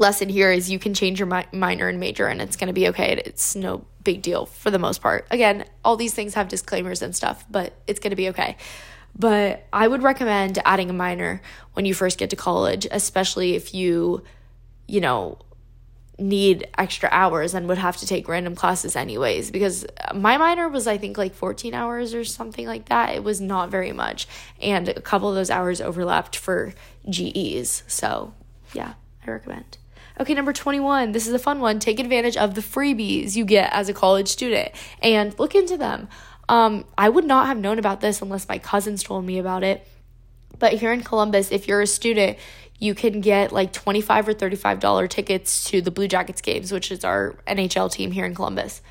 [0.00, 2.72] lesson here is you can change your mi- minor and major and it's going to
[2.72, 3.22] be okay.
[3.24, 5.26] It's no big deal for the most part.
[5.30, 8.56] Again, all these things have disclaimers and stuff, but it's going to be okay.
[9.18, 11.42] But I would recommend adding a minor
[11.72, 14.22] when you first get to college, especially if you,
[14.86, 15.38] you know,
[16.18, 20.86] need extra hours and would have to take random classes anyways because my minor was
[20.86, 23.14] I think like 14 hours or something like that.
[23.14, 24.26] It was not very much
[24.60, 26.74] and a couple of those hours overlapped for
[27.08, 27.84] GEs.
[27.86, 28.34] So,
[28.72, 28.94] yeah,
[29.26, 29.78] I recommend.
[30.20, 31.12] Okay, number 21.
[31.12, 31.78] This is a fun one.
[31.78, 36.08] Take advantage of the freebies you get as a college student and look into them.
[36.48, 39.86] Um, I would not have known about this unless my cousins told me about it.
[40.58, 42.36] But here in Columbus, if you're a student,
[42.80, 47.04] you can get like 25 or $35 tickets to the Blue Jackets games, which is
[47.04, 48.82] our NHL team here in Columbus.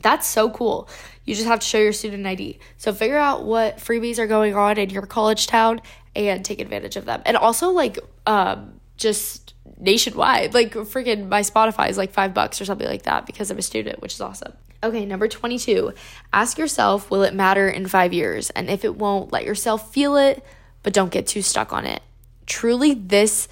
[0.00, 0.88] That's so cool.
[1.26, 2.60] You just have to show your student ID.
[2.78, 5.82] So figure out what freebies are going on in your college town
[6.16, 7.20] and take advantage of them.
[7.26, 9.43] And also like um, just
[9.78, 10.54] nationwide.
[10.54, 13.62] Like freaking my Spotify is like five bucks or something like that because I'm a
[13.62, 14.52] student, which is awesome.
[14.82, 15.92] Okay, number 22.
[16.32, 18.50] Ask yourself, will it matter in five years?
[18.50, 20.44] And if it won't, let yourself feel it,
[20.82, 22.02] but don't get too stuck on it.
[22.46, 23.48] Truly, this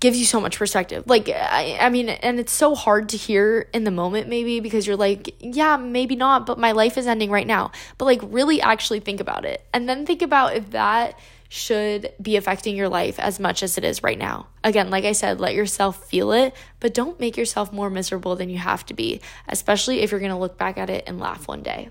[0.00, 1.04] gives you so much perspective.
[1.06, 4.86] Like, I, I mean, and it's so hard to hear in the moment, maybe, because
[4.86, 7.70] you're like, yeah, maybe not, but my life is ending right now.
[7.98, 9.64] But like, really actually think about it.
[9.72, 11.16] And then think about if that
[11.52, 14.46] should be affecting your life as much as it is right now.
[14.64, 18.48] Again, like I said, let yourself feel it, but don't make yourself more miserable than
[18.48, 21.46] you have to be, especially if you're going to look back at it and laugh
[21.46, 21.90] one day.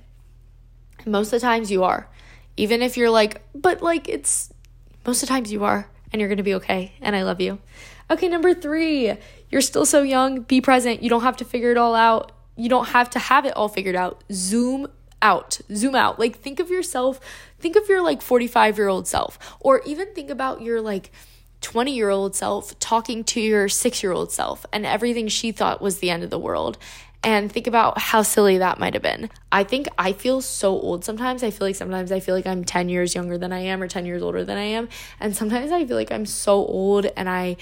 [1.05, 2.09] most of the times you are.
[2.57, 4.51] Even if you're like, but like it's
[5.05, 7.39] most of the times you are and you're going to be okay and I love
[7.39, 7.59] you.
[8.09, 9.13] Okay, number three,
[9.51, 10.41] you're still so young.
[10.41, 11.03] Be present.
[11.03, 12.31] You don't have to figure it all out.
[12.55, 14.23] You don't have to have it all figured out.
[14.31, 14.87] Zoom
[15.21, 15.59] out.
[15.73, 16.19] Zoom out.
[16.19, 17.19] Like, think of yourself,
[17.59, 21.11] think of your like 45 year old self, or even think about your like
[21.61, 25.81] 20 year old self talking to your six year old self and everything she thought
[25.81, 26.77] was the end of the world.
[27.23, 29.29] And think about how silly that might have been.
[29.51, 31.43] I think I feel so old sometimes.
[31.43, 33.87] I feel like sometimes I feel like I'm 10 years younger than I am or
[33.87, 34.89] 10 years older than I am.
[35.19, 37.57] And sometimes I feel like I'm so old and I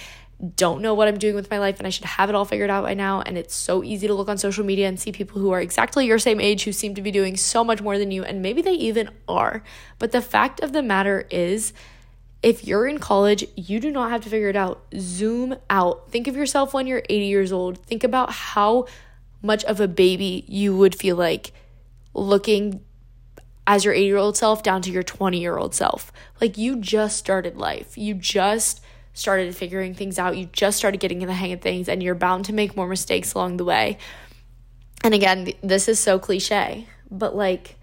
[0.56, 2.70] don't know what I'm doing with my life and I should have it all figured
[2.70, 3.22] out by now.
[3.22, 6.06] And it's so easy to look on social media and see people who are exactly
[6.06, 8.24] your same age who seem to be doing so much more than you.
[8.24, 9.64] And maybe they even are.
[9.98, 11.74] But the fact of the matter is,
[12.42, 14.86] if you're in college, you do not have to figure it out.
[14.98, 16.10] Zoom out.
[16.10, 17.78] Think of yourself when you're 80 years old.
[17.80, 18.88] Think about how
[19.42, 21.52] much of a baby you would feel like
[22.14, 22.82] looking
[23.68, 26.14] as your 80 year old self down to your 20 year old self.
[26.40, 27.98] Like you just started life.
[27.98, 28.82] You just
[29.20, 30.38] started figuring things out.
[30.38, 32.88] You just started getting in the hang of things and you're bound to make more
[32.88, 33.98] mistakes along the way.
[35.04, 37.76] And again, this is so cliche, but like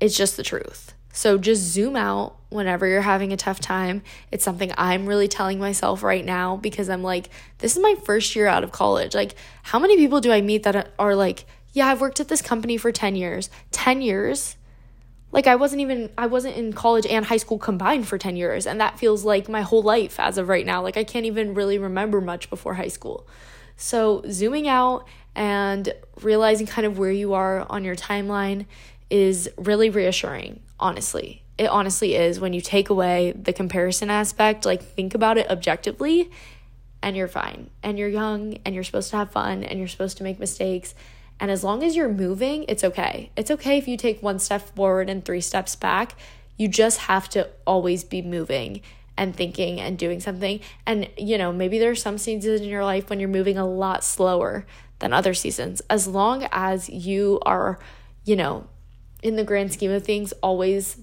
[0.00, 0.94] it's just the truth.
[1.12, 4.02] So just zoom out whenever you're having a tough time.
[4.30, 8.36] It's something I'm really telling myself right now because I'm like, this is my first
[8.36, 9.14] year out of college.
[9.14, 12.42] Like, how many people do I meet that are like, yeah, I've worked at this
[12.42, 13.50] company for 10 years?
[13.72, 14.56] 10 years?
[15.30, 18.66] Like, I wasn't even, I wasn't in college and high school combined for 10 years.
[18.66, 20.82] And that feels like my whole life as of right now.
[20.82, 23.26] Like, I can't even really remember much before high school.
[23.76, 28.66] So, zooming out and realizing kind of where you are on your timeline
[29.10, 31.42] is really reassuring, honestly.
[31.56, 36.30] It honestly is when you take away the comparison aspect, like think about it objectively
[37.02, 37.70] and you're fine.
[37.82, 40.94] And you're young and you're supposed to have fun and you're supposed to make mistakes.
[41.40, 43.30] And as long as you're moving, it's okay.
[43.36, 46.14] It's okay if you take one step forward and three steps back.
[46.56, 48.82] You just have to always be moving
[49.16, 50.60] and thinking and doing something.
[50.86, 53.66] And, you know, maybe there are some seasons in your life when you're moving a
[53.66, 54.66] lot slower
[54.98, 55.82] than other seasons.
[55.88, 57.78] As long as you are,
[58.24, 58.66] you know,
[59.22, 60.98] in the grand scheme of things, always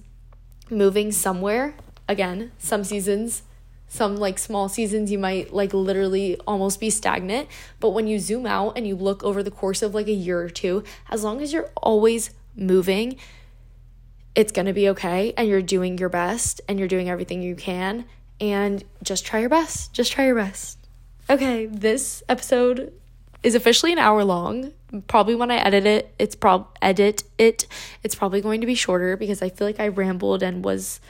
[0.70, 1.74] moving somewhere.
[2.08, 3.42] Again, some seasons,
[3.88, 7.48] some like small seasons, you might like literally almost be stagnant.
[7.80, 10.40] But when you zoom out and you look over the course of like a year
[10.40, 13.16] or two, as long as you're always moving,
[14.34, 15.32] it's gonna be okay.
[15.36, 18.04] And you're doing your best and you're doing everything you can.
[18.40, 19.92] And just try your best.
[19.92, 20.78] Just try your best.
[21.30, 22.92] Okay, this episode
[23.42, 24.72] is officially an hour long.
[25.08, 27.66] Probably when I edit it, it's prob edit it,
[28.02, 31.00] it's probably going to be shorter because I feel like I rambled and was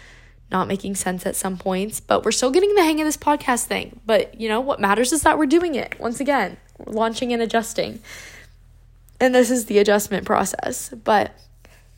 [0.50, 3.64] not making sense at some points, but we're still getting the hang of this podcast
[3.64, 4.00] thing.
[4.06, 5.98] But you know what matters is that we're doing it.
[5.98, 8.00] Once again, launching and adjusting.
[9.18, 10.90] And this is the adjustment process.
[10.90, 11.34] But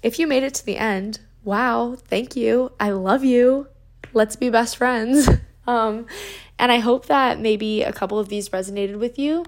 [0.03, 2.73] if you made it to the end, wow, thank you.
[2.79, 3.69] I love you.
[4.13, 5.29] Let's be best friends.
[5.69, 6.07] Um,
[6.59, 9.45] and I hope that maybe a couple of these resonated with you.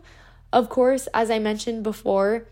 [0.53, 2.47] Of course, as I mentioned before,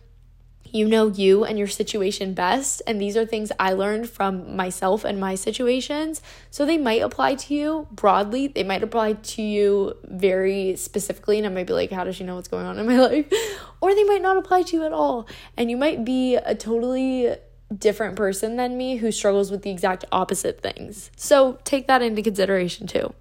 [0.73, 2.83] you know you and your situation best.
[2.87, 6.23] And these are things I learned from myself and my situations.
[6.51, 8.49] So they might apply to you broadly.
[8.49, 11.39] They might apply to you very specifically.
[11.39, 13.33] And I might be like, how does she know what's going on in my life?
[13.81, 15.29] Or they might not apply to you at all.
[15.57, 17.37] And you might be a totally
[17.77, 21.11] different person than me who struggles with the exact opposite things.
[21.17, 23.15] So take that into consideration too.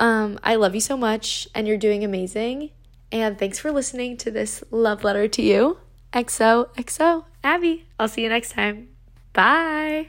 [0.00, 2.70] Um, I love you so much and you're doing amazing.
[3.10, 5.78] And thanks for listening to this love letter to you.
[6.12, 7.86] XOXO, Abby.
[7.98, 8.88] I'll see you next time.
[9.32, 10.08] Bye.